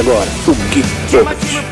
agora. 0.00 0.28
O 0.46 0.54
Geek 0.72 0.86
My 1.24 1.65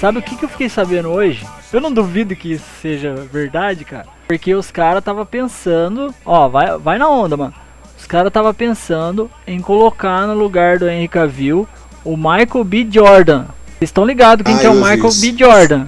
Sabe 0.00 0.18
o 0.18 0.22
que, 0.22 0.36
que 0.36 0.44
eu 0.44 0.48
fiquei 0.48 0.68
sabendo 0.68 1.08
hoje? 1.10 1.46
Eu 1.72 1.80
não 1.80 1.92
duvido 1.92 2.36
que 2.36 2.52
isso 2.52 2.64
seja 2.82 3.14
verdade, 3.32 3.84
cara. 3.84 4.06
Porque 4.28 4.54
os 4.54 4.70
caras 4.70 5.02
tava 5.02 5.24
pensando, 5.24 6.14
ó, 6.24 6.48
vai, 6.48 6.76
vai 6.78 6.98
na 6.98 7.08
onda, 7.08 7.36
mano. 7.36 7.54
Os 7.98 8.06
caras 8.06 8.32
tava 8.32 8.52
pensando 8.52 9.30
em 9.46 9.58
colocar 9.60 10.26
no 10.26 10.34
lugar 10.34 10.78
do 10.78 10.88
Henry 10.88 11.08
Cavill 11.08 11.66
o 12.04 12.16
Michael 12.16 12.62
B. 12.64 12.86
Jordan. 12.90 13.44
Vocês 13.78 13.88
estão 13.90 14.04
ligados 14.04 14.44
quem 14.44 14.54
Ah, 14.54 14.58
que 14.58 14.66
é 14.66 14.70
o 14.70 14.74
Michael 14.74 15.08
isso. 15.08 15.20
B. 15.20 15.34
Jordan? 15.38 15.86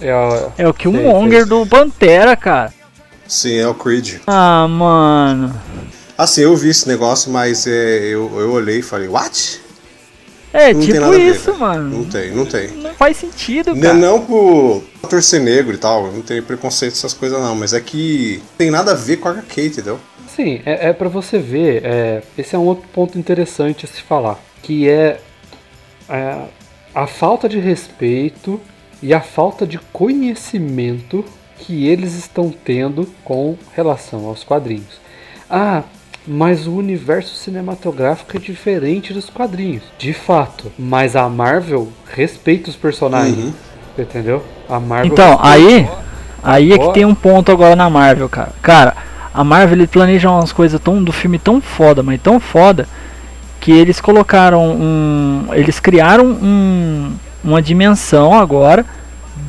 É, 0.00 0.14
o- 0.14 0.52
É 0.58 0.68
o 0.68 0.72
Sei, 0.72 0.72
Killmonger 0.72 1.40
sei. 1.46 1.48
do 1.48 1.66
Pantera, 1.66 2.36
cara. 2.36 2.72
Sim, 3.26 3.56
é 3.56 3.66
o 3.66 3.74
Creed. 3.74 4.16
Ah, 4.26 4.66
mano. 4.68 5.54
Assim, 6.18 6.42
eu 6.42 6.54
vi 6.56 6.68
esse 6.70 6.86
negócio, 6.86 7.30
mas 7.32 7.66
é, 7.66 8.00
eu, 8.06 8.30
eu 8.38 8.52
olhei 8.52 8.80
e 8.80 8.82
falei, 8.82 9.08
what? 9.08 9.60
É 10.56 10.72
Não 10.72 10.80
tem 10.80 10.88
tipo 10.88 11.00
nada 11.00 11.16
a 11.16 11.18
ver, 11.18 11.34
isso, 11.34 11.44
cara. 11.52 11.58
mano. 11.58 11.98
Não 11.98 12.04
tem, 12.04 12.30
não 12.30 12.46
tem. 12.46 12.68
Não 12.68 12.94
faz 12.94 13.16
sentido, 13.16 13.74
Não, 13.74 13.82
cara. 13.82 13.94
não 13.94 14.24
por 14.24 14.84
ator 15.02 15.20
ser 15.20 15.40
negro 15.40 15.74
e 15.74 15.78
tal, 15.78 16.06
eu 16.06 16.12
não 16.12 16.22
tenho 16.22 16.44
preconceito 16.44 16.92
essas 16.92 17.12
coisas 17.12 17.40
não, 17.40 17.56
mas 17.56 17.72
é 17.72 17.80
que 17.80 18.40
tem 18.56 18.70
nada 18.70 18.92
a 18.92 18.94
ver 18.94 19.16
com 19.16 19.26
a 19.28 19.32
HQ, 19.32 19.66
entendeu? 19.66 19.98
Sim, 20.34 20.60
é, 20.64 20.90
é 20.90 20.92
para 20.92 21.08
você 21.08 21.38
ver. 21.38 21.84
é, 21.84 22.22
esse 22.38 22.54
é 22.54 22.58
um 22.58 22.66
outro 22.66 22.88
ponto 22.92 23.18
interessante 23.18 23.84
a 23.84 23.88
se 23.88 24.00
falar, 24.00 24.38
que 24.62 24.88
é, 24.88 25.20
é, 26.08 26.38
a 26.94 27.06
falta 27.08 27.48
de 27.48 27.58
respeito 27.58 28.60
e 29.02 29.12
a 29.12 29.20
falta 29.20 29.66
de 29.66 29.78
conhecimento 29.92 31.24
que 31.58 31.86
eles 31.88 32.14
estão 32.14 32.52
tendo 32.64 33.06
com 33.24 33.56
relação 33.74 34.26
aos 34.26 34.42
quadrinhos. 34.44 35.00
Ah, 35.50 35.82
mas 36.26 36.66
o 36.66 36.72
universo 36.72 37.34
cinematográfico 37.34 38.36
é 38.36 38.40
diferente 38.40 39.12
dos 39.12 39.28
quadrinhos. 39.28 39.82
De 39.98 40.12
fato, 40.12 40.72
mas 40.78 41.14
a 41.16 41.28
Marvel 41.28 41.88
respeita 42.12 42.70
os 42.70 42.76
personagens. 42.76 43.36
Uhum. 43.36 43.52
Entendeu? 43.98 44.42
A 44.68 44.80
Marvel 44.80 45.12
Então, 45.12 45.36
respeita. 45.36 45.48
aí, 45.48 45.88
aí 46.42 46.72
é 46.72 46.78
que 46.78 46.92
tem 46.92 47.04
um 47.04 47.14
ponto 47.14 47.52
agora 47.52 47.76
na 47.76 47.88
Marvel, 47.88 48.28
cara. 48.28 48.52
Cara, 48.62 48.96
a 49.32 49.44
Marvel 49.44 49.76
ele 49.78 49.86
planeja 49.86 50.30
umas 50.30 50.52
coisas 50.52 50.80
tão 50.80 51.02
do 51.02 51.12
filme 51.12 51.38
tão 51.38 51.60
foda, 51.60 52.02
mas 52.02 52.20
tão 52.20 52.40
foda 52.40 52.88
que 53.60 53.72
eles 53.72 54.00
colocaram 54.00 54.62
um, 54.62 55.46
eles 55.52 55.80
criaram 55.80 56.26
um, 56.26 57.12
uma 57.42 57.62
dimensão 57.62 58.34
agora 58.34 58.84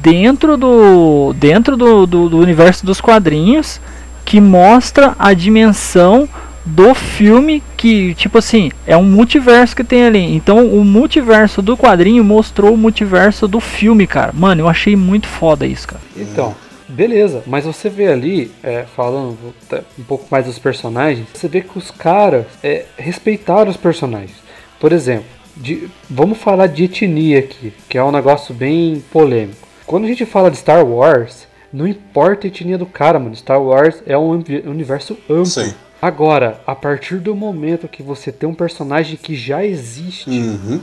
dentro 0.01 0.55
do 0.55 1.33
dentro 1.33 1.75
do, 1.75 2.05
do, 2.05 2.29
do 2.29 2.37
universo 2.37 2.85
dos 2.85 3.01
quadrinhos 3.01 3.79
que 4.23 4.39
mostra 4.39 5.15
a 5.19 5.33
dimensão 5.33 6.27
do 6.65 6.93
filme 6.95 7.61
que, 7.77 8.15
tipo 8.15 8.37
assim, 8.39 8.71
é 8.87 8.97
um 8.97 9.03
multiverso 9.03 9.75
que 9.75 9.83
tem 9.83 10.03
ali. 10.05 10.35
Então, 10.35 10.65
o 10.67 10.83
multiverso 10.83 11.61
do 11.61 11.77
quadrinho 11.77 12.23
mostrou 12.23 12.73
o 12.73 12.77
multiverso 12.77 13.47
do 13.47 13.59
filme, 13.59 14.07
cara. 14.07 14.31
Mano, 14.33 14.61
eu 14.61 14.67
achei 14.67 14.95
muito 14.95 15.27
foda 15.27 15.65
isso, 15.65 15.87
cara. 15.87 16.01
Então, 16.17 16.55
beleza, 16.89 17.43
mas 17.45 17.65
você 17.65 17.89
vê 17.89 18.07
ali, 18.07 18.51
é, 18.63 18.83
falando 18.95 19.37
tá, 19.69 19.81
um 19.99 20.03
pouco 20.03 20.25
mais 20.31 20.45
dos 20.45 20.57
personagens, 20.57 21.27
você 21.33 21.47
vê 21.47 21.61
que 21.61 21.77
os 21.77 21.91
caras 21.91 22.45
é, 22.63 22.85
respeitaram 22.97 23.69
os 23.69 23.77
personagens. 23.77 24.35
Por 24.79 24.91
exemplo, 24.91 25.25
de- 25.55 25.87
vamos 26.09 26.37
falar 26.37 26.67
de 26.67 26.85
etnia 26.85 27.39
aqui, 27.39 27.73
que 27.87 27.97
é 27.97 28.03
um 28.03 28.11
negócio 28.11 28.53
bem 28.53 29.03
polêmico. 29.11 29.67
Quando 29.85 30.05
a 30.05 30.07
gente 30.07 30.25
fala 30.25 30.49
de 30.49 30.57
Star 30.57 30.83
Wars, 30.85 31.47
não 31.71 31.87
importa 31.87 32.45
a 32.45 32.49
etnia 32.49 32.77
do 32.77 32.85
cara, 32.85 33.19
mano. 33.19 33.35
Star 33.35 33.61
Wars 33.61 34.01
é 34.05 34.17
um 34.17 34.29
uni- 34.31 34.63
universo 34.65 35.15
amplo. 35.29 35.45
Sim. 35.45 35.73
Agora, 36.05 36.61
a 36.67 36.75
partir 36.75 37.15
do 37.15 37.35
momento 37.35 37.87
que 37.87 38.03
você 38.03 38.31
tem 38.31 38.47
um 38.47 38.53
personagem 38.53 39.17
que 39.17 39.33
já 39.35 39.65
existe, 39.65 40.29
Uhum. 40.29 40.79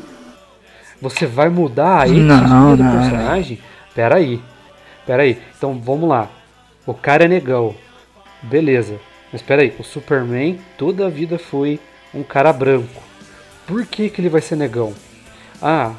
você 1.00 1.26
vai 1.26 1.48
mudar 1.48 2.00
a 2.00 2.08
etnia 2.08 2.22
Não, 2.38 2.76
do 2.76 2.82
não, 2.82 2.90
personagem? 2.98 3.60
Pera 3.94 4.16
aí. 4.16 4.42
Pera 5.06 5.22
aí. 5.22 5.38
Então 5.56 5.80
vamos 5.80 6.08
lá. 6.08 6.28
O 6.84 6.92
cara 6.92 7.24
é 7.24 7.28
negão. 7.28 7.72
Beleza. 8.42 8.96
Mas 9.32 9.40
pera 9.40 9.62
aí. 9.62 9.72
O 9.78 9.84
Superman 9.84 10.58
toda 10.76 11.06
a 11.06 11.08
vida 11.08 11.38
foi 11.38 11.78
um 12.12 12.24
cara 12.24 12.52
branco. 12.52 13.00
Por 13.64 13.86
que, 13.86 14.10
que 14.10 14.20
ele 14.20 14.28
vai 14.28 14.40
ser 14.40 14.56
negão? 14.56 14.92
Ah, 15.62 15.92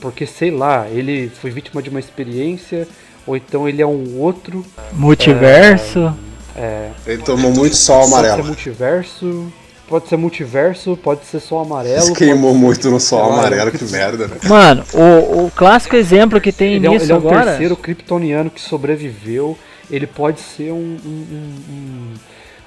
porque 0.00 0.24
sei 0.24 0.50
lá, 0.50 0.88
ele 0.88 1.28
foi 1.28 1.50
vítima 1.50 1.82
de 1.82 1.90
uma 1.90 2.00
experiência. 2.00 2.88
Ou 3.26 3.36
então 3.36 3.68
ele 3.68 3.82
é 3.82 3.86
um 3.86 4.16
outro. 4.18 4.64
Multiverso. 4.94 6.16
Ele 7.06 7.22
tomou 7.22 7.50
muito 7.52 7.76
sol 7.76 8.00
Pode 8.00 8.08
ser 8.10 8.16
amarelo. 8.16 8.44
multiverso. 8.44 9.52
Pode 9.88 10.06
ser 10.06 10.16
multiverso, 10.18 10.98
pode 11.02 11.24
ser 11.24 11.40
só 11.40 11.60
amarelo. 11.60 12.02
Se 12.02 12.12
queimou 12.12 12.54
muito 12.54 12.90
no 12.90 13.00
sol 13.00 13.32
amarelo, 13.32 13.70
que 13.72 13.84
merda, 13.84 14.28
né? 14.28 14.36
Mano, 14.46 14.84
o, 14.92 15.46
o 15.46 15.50
clássico 15.56 15.96
exemplo 15.96 16.38
que 16.42 16.52
tem 16.52 16.74
Ele 16.74 16.86
é, 16.86 16.90
nisso 16.90 17.06
ele 17.06 17.12
é 17.12 17.14
um 17.14 17.18
agora. 17.18 17.44
terceiro 17.46 17.74
kryptoniano 17.74 18.50
que 18.50 18.60
sobreviveu. 18.60 19.56
Ele 19.90 20.06
pode 20.06 20.40
ser 20.40 20.72
um, 20.72 20.98
um, 21.06 21.24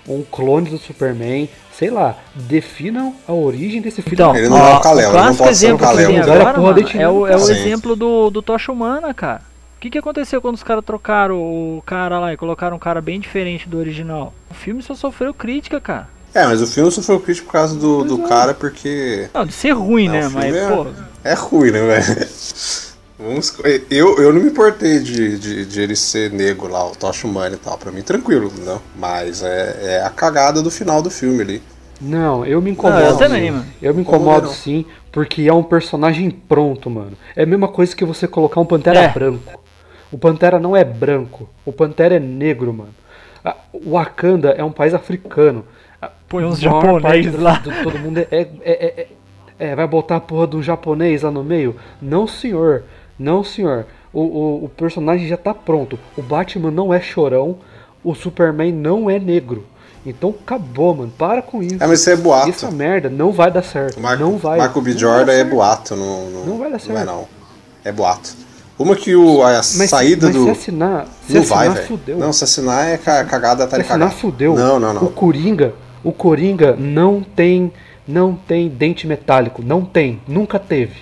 um- 0.09 0.15
um- 0.15 0.23
clone 0.31 0.71
do 0.71 0.79
Superman. 0.79 1.47
Sei 1.77 1.91
lá. 1.91 2.17
Definam 2.33 3.13
a 3.27 3.33
origem 3.33 3.81
desse 3.81 4.01
filho. 4.01 4.13
Então, 4.15 4.35
Ele 4.35 4.49
não 4.49 4.57
ó, 4.57 4.69
é 4.71 4.75
o 4.77 4.79
Kal-El, 4.79 5.09
o 5.09 5.11
ele 5.11 5.17
não 5.17 5.23
clássico 5.35 5.43
pode 5.43 5.57
ser 5.57 5.65
o 5.65 5.67
exemplo 5.67 5.77
que 5.77 5.85
Kal-El. 5.93 6.07
tem 6.07 6.19
agora, 6.19 6.59
mano, 6.59 6.79
é 6.95 7.09
o, 7.09 7.27
é 7.27 7.37
o 7.37 7.49
exemplo 7.51 7.95
do, 7.95 8.31
do 8.31 8.41
Tocha 8.41 8.71
Humana, 8.71 9.13
cara. 9.13 9.41
O 9.81 9.83
que, 9.83 9.89
que 9.89 9.97
aconteceu 9.97 10.39
quando 10.39 10.53
os 10.53 10.61
caras 10.61 10.85
trocaram 10.85 11.37
o 11.41 11.81
cara 11.83 12.19
lá 12.19 12.31
e 12.31 12.37
colocaram 12.37 12.75
um 12.75 12.79
cara 12.79 13.01
bem 13.01 13.19
diferente 13.19 13.67
do 13.67 13.79
original? 13.79 14.31
O 14.51 14.53
filme 14.53 14.79
só 14.83 14.93
sofreu 14.93 15.33
crítica, 15.33 15.81
cara. 15.81 16.07
É, 16.35 16.45
mas 16.45 16.61
o 16.61 16.67
filme 16.67 16.91
sofreu 16.91 17.19
crítico 17.19 17.47
por 17.47 17.53
causa 17.53 17.75
do, 17.75 18.03
do 18.03 18.19
cara, 18.19 18.53
porque 18.53 19.27
Não, 19.33 19.43
de 19.43 19.51
ser 19.51 19.71
ruim, 19.71 20.05
Não, 20.05 20.13
né? 20.13 20.29
Mas, 20.31 20.55
é- 20.55 20.69
pô. 20.69 20.85
é 21.23 21.33
ruim, 21.33 21.71
né, 21.71 21.79
velho? 21.81 22.29
Vamos, 23.17 23.57
eu, 23.89 24.19
eu 24.19 24.31
não 24.31 24.39
me 24.43 24.51
importei 24.51 24.99
de, 24.99 25.39
de, 25.39 25.65
de 25.65 25.81
ele 25.81 25.95
ser 25.95 26.31
negro 26.31 26.67
lá, 26.67 26.85
o 26.87 26.91
Tocha 26.95 27.25
Humana 27.25 27.55
e 27.55 27.57
tal. 27.57 27.75
Pra 27.75 27.91
mim, 27.91 28.03
tranquilo, 28.03 28.53
não. 28.63 28.79
Mas 28.95 29.41
é, 29.41 29.79
é 29.81 30.03
a 30.05 30.11
cagada 30.11 30.61
do 30.61 30.69
final 30.69 31.01
do 31.01 31.09
filme 31.09 31.41
ali. 31.41 31.63
Não, 31.99 32.45
eu 32.45 32.61
me 32.61 32.65
Não, 32.69 32.73
incomodo. 32.73 33.01
eu 33.03 33.17
também, 33.17 33.49
mano. 33.49 33.65
Eu 33.81 33.95
me 33.95 34.01
incomodo 34.01 34.45
não. 34.45 34.53
sim, 34.53 34.85
porque 35.11 35.41
é 35.47 35.53
um 35.53 35.63
personagem 35.63 36.29
pronto, 36.29 36.87
mano. 36.87 37.13
É 37.35 37.41
a 37.41 37.47
mesma 37.47 37.67
coisa 37.67 37.95
que 37.95 38.05
você 38.05 38.27
colocar 38.27 38.61
um 38.61 38.65
Pantera 38.65 38.99
É. 38.99 39.07
branco. 39.07 39.59
O 40.11 40.17
Pantera 40.17 40.59
não 40.59 40.75
é 40.75 40.83
branco. 40.83 41.49
O 41.65 41.71
Pantera 41.71 42.15
é 42.15 42.19
negro, 42.19 42.73
mano. 42.73 42.93
Ah, 43.43 43.55
O 43.73 43.91
Wakanda 43.91 44.49
é 44.51 44.63
um 44.63 44.71
país 44.71 44.93
africano. 44.93 45.65
Ah, 46.01 46.11
Põe 46.27 46.43
uns 46.45 46.59
japoneses 46.59 47.31
do- 47.31 47.41
lá. 47.41 47.53
do- 47.59 47.71
todo 47.83 47.97
mundo 47.99 48.17
é, 48.19 48.27
é, 48.31 48.47
é- 48.63 48.85
é- 49.01 49.07
é, 49.59 49.75
vai 49.75 49.87
botar 49.87 50.17
a 50.17 50.19
porra 50.19 50.47
do 50.47 50.61
japonês 50.61 51.21
lá 51.21 51.31
no 51.31 51.43
meio? 51.43 51.75
Não, 52.01 52.27
senhor. 52.27 52.83
Não, 53.17 53.43
senhor. 53.43 53.85
O, 54.13 54.21
o, 54.21 54.65
o 54.65 54.69
personagem 54.69 55.27
já 55.27 55.37
tá 55.37 55.53
pronto. 55.53 55.97
O 56.17 56.21
Batman 56.21 56.71
não 56.71 56.93
é 56.93 56.99
chorão. 56.99 57.57
O 58.03 58.13
Superman 58.15 58.71
não 58.73 59.09
é 59.09 59.17
negro. 59.19 59.65
Então 60.05 60.33
acabou, 60.43 60.95
mano. 60.95 61.13
Para 61.15 61.41
com 61.43 61.61
isso. 61.61 61.75
É, 61.81 61.85
mas 61.87 61.99
isso 62.01 62.09
é 62.09 62.15
boato. 62.15 62.49
Essa 62.49 62.71
merda 62.71 63.07
não 63.09 63.31
vai 63.31 63.51
dar 63.51 63.61
certo. 63.61 63.97
O 63.97 64.01
Marco, 64.01 64.23
não 64.23 64.37
vai. 64.37 64.57
Marco 64.57 64.81
B. 64.81 64.91
não 64.91 64.97
Jordan 64.99 65.25
vai 65.25 65.35
é 65.35 65.37
dar 65.37 65.43
certo. 65.43 65.55
boato, 65.55 65.95
não, 65.95 66.29
não, 66.31 66.45
Não 66.45 66.57
vai 66.57 66.63
dar 66.63 66.69
Não 66.69 66.75
é 66.75 66.79
certo. 66.79 67.05
não. 67.05 67.27
É 67.85 67.91
boato. 67.91 68.35
Uma 68.79 68.95
que 68.95 69.15
o, 69.15 69.43
a 69.43 69.53
Mas, 69.57 69.65
saída 69.89 70.27
mas 70.27 70.35
do. 70.35 70.43
se 70.45 70.49
assinar, 70.49 71.05
se 71.27 71.33
não 71.33 71.41
assinar, 71.41 71.69
vai, 71.69 71.83
fudeu. 71.85 72.17
Não, 72.17 72.33
se 72.33 72.43
assinar 72.43 72.87
é 72.89 72.97
ca- 72.97 73.23
cagada 73.25 73.63
até 73.65 73.75
se 73.77 73.81
assinar, 73.83 74.11
fudeu. 74.11 74.55
Não, 74.55 74.79
não, 74.79 74.93
não. 74.93 75.03
O 75.03 75.11
Coringa, 75.11 75.73
o 76.03 76.11
Coringa 76.11 76.75
não 76.75 77.21
tem, 77.21 77.71
não 78.07 78.33
tem 78.35 78.67
dente 78.69 79.05
metálico. 79.05 79.61
Não 79.63 79.85
tem. 79.85 80.19
Nunca 80.27 80.57
teve. 80.57 80.95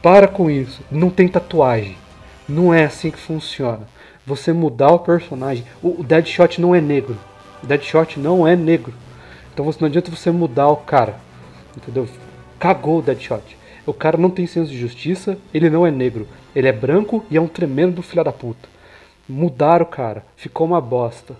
Para 0.00 0.28
com 0.28 0.48
isso. 0.50 0.82
Não 0.90 1.10
tem 1.10 1.26
tatuagem. 1.26 1.96
Não 2.48 2.72
é 2.72 2.84
assim 2.84 3.10
que 3.10 3.18
funciona. 3.18 3.80
Você 4.26 4.52
mudar 4.52 4.92
o 4.92 4.98
personagem. 5.00 5.64
O, 5.82 6.00
o 6.00 6.04
Deadshot 6.04 6.60
não 6.60 6.74
é 6.74 6.80
negro. 6.80 7.16
O 7.62 7.66
Deadshot 7.66 8.20
não 8.20 8.46
é 8.46 8.54
negro. 8.54 8.94
Então 9.52 9.64
você, 9.64 9.78
não 9.80 9.88
adianta 9.88 10.10
você 10.10 10.30
mudar 10.30 10.68
o 10.68 10.76
cara. 10.76 11.16
Entendeu? 11.76 12.06
Cagou 12.58 12.98
o 12.98 13.02
Deadshot. 13.02 13.56
O 13.86 13.92
cara 13.92 14.16
não 14.16 14.30
tem 14.30 14.46
senso 14.46 14.70
de 14.70 14.78
justiça, 14.78 15.36
ele 15.52 15.68
não 15.68 15.86
é 15.86 15.90
negro. 15.90 16.26
Ele 16.54 16.68
é 16.68 16.72
branco 16.72 17.24
e 17.30 17.36
é 17.36 17.40
um 17.40 17.48
tremendo 17.48 18.02
filho 18.02 18.24
da 18.24 18.32
puta. 18.32 18.68
Mudaram 19.28 19.84
o 19.84 19.88
cara, 19.88 20.24
ficou 20.36 20.66
uma 20.66 20.80
bosta. 20.80 21.34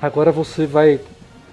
Agora 0.00 0.32
você 0.32 0.66
vai 0.66 1.00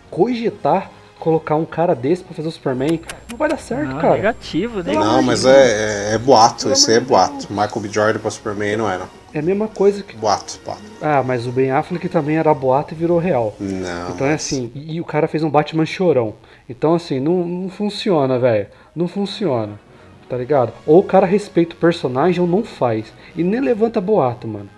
cogitar 0.10 0.92
colocar 1.20 1.56
um 1.56 1.66
cara 1.66 1.96
desse 1.96 2.24
pra 2.24 2.34
fazer 2.34 2.48
o 2.48 2.52
Superman. 2.52 3.02
Não 3.30 3.38
vai 3.38 3.50
dar 3.50 3.58
certo, 3.58 3.90
Não, 3.90 4.00
cara. 4.00 4.16
negativo, 4.16 4.80
amor 4.80 4.94
Não, 4.94 5.22
mas 5.22 5.46
é, 5.46 6.12
é, 6.12 6.14
é 6.14 6.18
boato, 6.18 6.72
isso 6.72 6.90
aí 6.90 6.98
é 6.98 7.00
boato. 7.00 7.48
Michael 7.50 7.82
B. 7.82 7.90
Jordan 7.90 8.20
pra 8.20 8.32
Superman 8.32 8.78
não 8.78 9.00
não. 9.00 9.10
É 9.34 9.40
a 9.40 9.42
mesma 9.42 9.68
coisa 9.68 10.04
que. 10.04 10.16
Boato, 10.16 10.60
boato. 10.64 10.82
Ah, 11.02 11.22
mas 11.24 11.46
o 11.46 11.52
Ben 11.52 11.72
Affleck 11.72 12.08
também 12.08 12.38
era 12.38 12.54
boato 12.54 12.94
e 12.94 12.98
virou 12.98 13.20
real. 13.20 13.54
Não. 13.60 14.12
Então 14.12 14.26
é 14.26 14.34
assim, 14.34 14.72
e, 14.74 14.96
e 14.96 15.02
o 15.02 15.06
cara 15.06 15.28
fez 15.28 15.44
um 15.44 15.50
Batman 15.50 15.86
chorão. 15.86 16.34
Então 16.70 16.96
assim, 16.96 17.20
não, 17.20 17.46
não 17.46 17.70
funciona, 17.70 18.40
velho. 18.40 18.68
Não 18.96 19.08
funciona. 19.08 19.80
Tá 20.30 20.36
ligado? 20.36 20.74
Ou 20.86 21.00
o 21.00 21.04
cara 21.04 21.26
respeita 21.26 21.74
o 21.74 21.78
personagem 21.78 22.42
ou 22.42 22.48
não 22.48 22.64
faz. 22.64 23.14
E 23.36 23.44
nem 23.44 23.62
levanta 23.62 24.02
boato, 24.02 24.48
mano. 24.48 24.70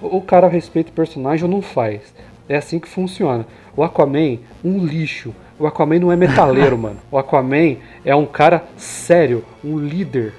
Ou 0.00 0.18
o 0.18 0.22
cara 0.22 0.48
respeita 0.48 0.90
o 0.90 0.94
personagem 0.94 1.44
ou 1.44 1.50
não 1.50 1.62
faz. 1.62 2.14
É 2.48 2.56
assim 2.56 2.78
que 2.78 2.88
funciona. 2.88 3.46
O 3.76 3.82
Aquaman, 3.82 4.38
um 4.64 4.84
lixo. 4.84 5.34
O 5.58 5.66
Aquaman 5.66 5.98
não 5.98 6.12
é 6.12 6.16
metaleiro, 6.16 6.76
mano. 6.78 6.98
O 7.10 7.18
Aquaman 7.18 7.76
é 8.04 8.14
um 8.14 8.26
cara 8.26 8.64
sério, 8.76 9.44
um 9.64 9.78
líder. 9.78 10.34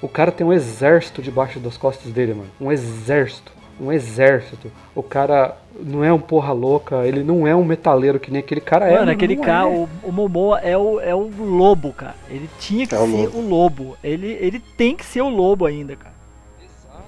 O 0.00 0.08
cara 0.08 0.32
tem 0.32 0.46
um 0.46 0.52
exército 0.52 1.22
debaixo 1.22 1.60
das 1.60 1.76
costas 1.76 2.10
dele, 2.12 2.34
mano. 2.34 2.50
Um 2.60 2.72
exército. 2.72 3.52
Um 3.80 3.90
exército. 3.90 4.70
O 4.94 5.02
cara 5.02 5.56
não 5.80 6.04
é 6.04 6.12
um 6.12 6.18
porra 6.18 6.52
louca, 6.52 7.06
ele 7.06 7.22
não 7.24 7.46
é 7.46 7.54
um 7.56 7.64
metaleiro 7.64 8.20
que 8.20 8.30
nem 8.30 8.40
aquele 8.40 8.60
cara 8.60 8.86
é. 8.88 8.98
Mano, 8.98 9.10
aquele 9.10 9.36
cara, 9.36 9.68
é. 9.68 9.72
o, 9.72 9.88
o 10.04 10.12
Momoa 10.12 10.60
é 10.60 10.76
o, 10.76 11.00
é 11.00 11.14
o 11.14 11.30
lobo, 11.38 11.92
cara. 11.92 12.14
Ele 12.28 12.48
tinha 12.60 12.86
que 12.86 12.94
É 12.94 12.98
o 12.98 13.06
ser 13.06 13.12
lobo. 13.26 13.38
o 13.38 13.48
lobo. 13.48 13.96
Ele, 14.04 14.26
ele 14.40 14.60
tem 14.76 14.94
que 14.94 15.04
ser 15.04 15.22
o 15.22 15.28
lobo 15.28 15.66
ainda, 15.66 15.96
cara. 15.96 16.12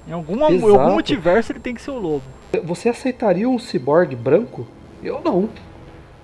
Em 0.08 0.12
algum, 0.12 0.36
em 0.50 0.56
Exato. 0.56 0.72
algum 0.80 0.92
multiverso 0.94 1.52
ele 1.52 1.60
tem 1.60 1.74
que 1.74 1.80
ser 1.82 1.90
o 1.90 1.98
lobo. 1.98 2.22
Você 2.64 2.88
aceitaria 2.88 3.48
um 3.48 3.58
ciborgue 3.58 4.16
branco? 4.16 4.66
Eu 5.02 5.20
não. 5.24 5.48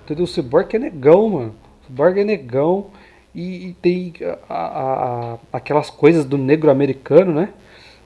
Entendeu? 0.03 0.25
O 0.25 0.27
ciborgue 0.27 0.75
é 0.75 0.79
negão, 0.79 1.29
mano. 1.29 1.55
O 1.81 1.85
ciborgue 1.87 2.21
é 2.21 2.23
negão 2.23 2.87
e, 3.33 3.69
e 3.69 3.73
tem 3.81 4.13
a- 4.21 4.53
a- 4.53 5.33
a- 5.33 5.37
aquelas 5.53 5.89
coisas 5.89 6.25
do 6.25 6.37
negro 6.37 6.69
americano, 6.69 7.31
né? 7.33 7.49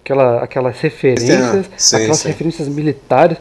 Aquela, 0.06 0.44
aquelas 0.44 0.80
referências, 0.80 1.66
Sim, 1.78 1.96
aquelas 1.96 2.20
sim. 2.20 2.28
referências 2.28 2.68
militares. 2.68 3.40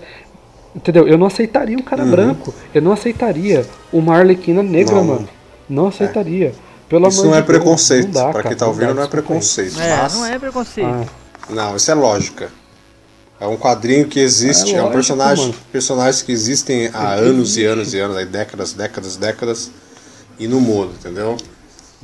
Entendeu? 0.74 1.06
Eu 1.06 1.18
não 1.18 1.26
aceitaria 1.26 1.76
um 1.76 1.82
cara 1.82 2.02
branco. 2.06 2.54
Eu 2.74 2.80
não 2.80 2.92
aceitaria 2.92 3.66
uma 3.92 4.16
arlequina 4.16 4.62
negra, 4.62 4.94
Não. 4.94 5.04
mano. 5.04 5.28
Não 5.68 5.88
aceitaria. 5.88 6.54
Pelo 6.88 7.06
Isso 7.06 7.20
amor 7.20 7.30
não 7.32 7.38
é 7.38 7.42
de 7.42 7.46
Deus, 7.46 7.58
preconceito. 7.58 8.04
não 8.06 8.12
dá, 8.12 8.22
pra 8.24 8.32
cara, 8.32 8.48
quem 8.48 8.56
tá 8.56 8.66
ouvindo, 8.66 8.94
não 8.94 9.02
é 9.02 9.06
preconceito. 9.06 9.78
É, 9.78 9.96
mas- 9.96 10.14
não 10.14 10.24
é 10.24 10.38
preconceito. 10.38 10.88
Ah, 10.88 11.04
Não, 11.50 11.76
isso 11.76 11.90
é 11.90 11.94
lógica. 11.94 12.48
É 13.38 13.46
um 13.46 13.58
quadrinho 13.58 14.06
que 14.08 14.18
existe, 14.18 14.70
É 14.74 14.78
é, 14.78 14.80
um 14.80 14.84
lógico, 14.84 14.94
personagem, 14.94 15.44
mano. 15.48 15.58
personagens 15.70 16.22
que 16.22 16.32
existem 16.32 16.88
há 16.94 17.12
anos 17.12 17.58
e 17.58 17.64
anos 17.66 17.92
e 17.92 17.98
anos, 17.98 18.16
aí 18.16 18.24
décadas, 18.24 18.72
décadas, 18.72 19.16
décadas, 19.16 19.70
e 20.38 20.48
não 20.48 20.60
muda, 20.60 20.92
entendeu? 20.98 21.36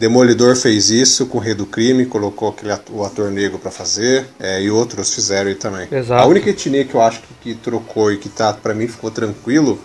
Demolidor 0.00 0.56
fez 0.56 0.88
isso 0.88 1.26
com 1.26 1.36
o 1.36 1.40
Rei 1.42 1.52
do 1.52 1.66
Crime, 1.66 2.06
colocou 2.06 2.48
aquele 2.48 2.72
ato- 2.72 2.90
o 2.94 3.04
ator 3.04 3.30
negro 3.30 3.58
pra 3.58 3.70
fazer, 3.70 4.26
é, 4.40 4.58
e 4.62 4.70
outros 4.70 5.14
fizeram 5.14 5.48
aí 5.50 5.54
também. 5.54 5.86
Exato. 5.92 6.22
A 6.22 6.26
única 6.26 6.48
etnia 6.48 6.86
que 6.86 6.94
eu 6.94 7.02
acho 7.02 7.20
que, 7.20 7.34
que 7.42 7.54
trocou 7.54 8.10
e 8.10 8.16
que 8.16 8.30
tá, 8.30 8.50
pra 8.54 8.72
mim 8.72 8.88
ficou 8.88 9.10
tranquilo 9.10 9.78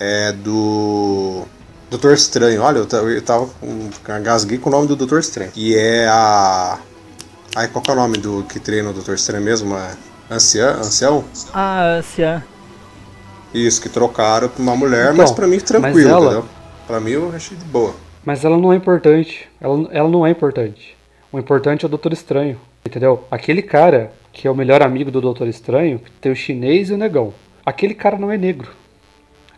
é 0.00 0.32
do 0.32 1.44
Doutor 1.88 2.12
Estranho. 2.12 2.60
Olha, 2.62 2.78
eu, 2.78 3.10
eu 3.10 3.22
tava 3.22 3.46
com, 3.46 3.88
engasguei 4.18 4.58
com 4.58 4.68
o 4.68 4.72
nome 4.72 4.88
do 4.88 4.96
Doutor 4.96 5.20
Estranho. 5.20 5.52
Que 5.52 5.78
é 5.78 6.08
a. 6.08 6.80
Ai, 7.54 7.68
qual 7.68 7.84
que 7.84 7.90
é 7.90 7.94
o 7.94 7.96
nome 7.96 8.18
do 8.18 8.42
que 8.48 8.58
treina 8.58 8.90
o 8.90 8.92
Doutor 8.92 9.14
Estranho 9.14 9.44
mesmo? 9.44 9.76
É 9.76 9.92
anciã, 10.28 10.72
ancião? 10.72 11.24
Ah, 11.54 11.98
Anciã. 11.98 12.42
Isso, 13.54 13.80
que 13.80 13.88
trocaram 13.88 14.48
pra 14.48 14.60
uma 14.60 14.74
mulher, 14.74 15.04
Então, 15.12 15.16
mas 15.18 15.30
pra 15.30 15.46
mim 15.46 15.60
tranquilo, 15.60 15.94
mas 15.94 16.06
ela- 16.06 16.24
entendeu? 16.32 16.44
Pra 16.88 16.98
mim 16.98 17.10
eu 17.12 17.32
achei 17.32 17.56
de 17.56 17.64
boa. 17.66 17.94
Mas 18.24 18.44
ela 18.44 18.56
não 18.56 18.72
é 18.72 18.76
importante. 18.76 19.48
Ela, 19.60 19.88
ela 19.92 20.08
não 20.08 20.26
é 20.26 20.30
importante. 20.30 20.96
O 21.32 21.38
importante 21.38 21.84
é 21.84 21.86
o 21.86 21.88
Doutor 21.88 22.12
Estranho. 22.12 22.60
Entendeu? 22.84 23.24
Aquele 23.30 23.62
cara 23.62 24.12
que 24.32 24.46
é 24.46 24.50
o 24.50 24.54
melhor 24.54 24.82
amigo 24.82 25.10
do 25.10 25.20
Doutor 25.20 25.48
Estranho 25.48 26.00
tem 26.20 26.32
o 26.32 26.36
chinês 26.36 26.90
e 26.90 26.94
o 26.94 26.96
negão. 26.96 27.32
Aquele 27.64 27.94
cara 27.94 28.18
não 28.18 28.30
é 28.30 28.38
negro. 28.38 28.70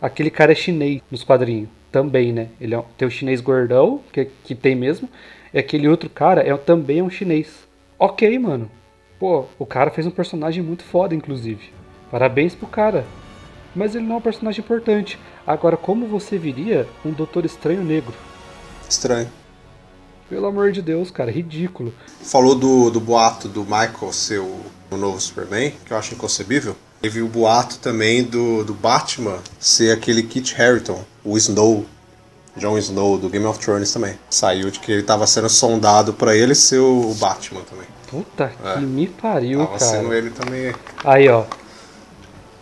Aquele 0.01 0.31
cara 0.31 0.53
é 0.53 0.55
chinês 0.55 1.01
nos 1.11 1.23
quadrinhos. 1.23 1.69
Também, 1.91 2.33
né? 2.33 2.49
Ele 2.61 2.75
é, 2.75 2.83
tem 2.97 3.07
o 3.07 3.11
chinês 3.11 3.41
gordão, 3.41 4.01
que, 4.13 4.27
que 4.45 4.55
tem 4.55 4.75
mesmo. 4.75 5.09
E 5.53 5.59
aquele 5.59 5.87
outro 5.87 6.09
cara 6.09 6.41
é, 6.47 6.57
também 6.57 6.99
é 6.99 7.03
um 7.03 7.11
chinês. 7.11 7.67
Ok, 7.99 8.39
mano. 8.39 8.71
Pô, 9.19 9.45
o 9.59 9.67
cara 9.67 9.91
fez 9.91 10.07
um 10.07 10.11
personagem 10.11 10.63
muito 10.63 10.83
foda, 10.83 11.15
inclusive. 11.15 11.71
Parabéns 12.11 12.55
pro 12.55 12.67
cara. 12.67 13.05
Mas 13.75 13.95
ele 13.95 14.05
não 14.05 14.17
é 14.17 14.19
um 14.19 14.23
personagem 14.23 14.65
importante. 14.65 15.19
Agora, 15.47 15.77
como 15.77 16.07
você 16.07 16.37
viria 16.37 16.89
um 17.05 17.13
Doutor 17.13 17.45
Estranho 17.45 17.85
negro? 17.85 18.15
Estranho. 18.93 19.29
Pelo 20.29 20.47
amor 20.47 20.71
de 20.71 20.83
Deus, 20.83 21.11
cara, 21.11 21.31
ridículo. 21.31 21.93
Falou 22.23 22.55
do, 22.55 22.91
do 22.91 23.01
boato 23.01 23.49
do 23.49 23.63
Michael 23.65 24.13
ser 24.13 24.39
o, 24.41 24.61
o 24.91 24.97
novo 24.97 25.19
Superman, 25.21 25.73
que 25.85 25.93
eu 25.93 25.97
acho 25.97 26.15
inconcebível. 26.15 26.77
Teve 27.01 27.21
o 27.23 27.27
boato 27.29 27.79
também 27.79 28.23
do, 28.23 28.63
do 28.65 28.75
Batman 28.75 29.39
ser 29.59 29.93
aquele 29.93 30.23
Kit 30.23 30.55
Harington, 30.61 31.03
o 31.25 31.37
Snow, 31.37 31.85
Jon 32.57 32.77
Snow 32.79 33.19
do 33.19 33.29
Game 33.29 33.45
of 33.47 33.59
Thrones 33.59 33.93
também. 33.93 34.15
Saiu 34.31 34.71
de 34.71 34.79
que 34.79 34.93
ele 34.93 35.03
tava 35.03 35.27
sendo 35.27 35.49
sondado 35.49 36.13
pra 36.13 36.37
ele 36.37 36.55
ser 36.55 36.79
o, 36.79 37.15
Batman 37.15 37.63
também. 37.63 37.87
Puta 38.09 38.53
É. 38.65 38.75
que 38.75 38.81
me 38.81 39.07
pariu, 39.09 39.61
Tava 39.67 39.79
sendo 39.79 40.05
cara. 40.05 40.19
ele 40.19 40.31
também. 40.31 40.75
Aí, 41.03 41.29
ó. 41.29 41.45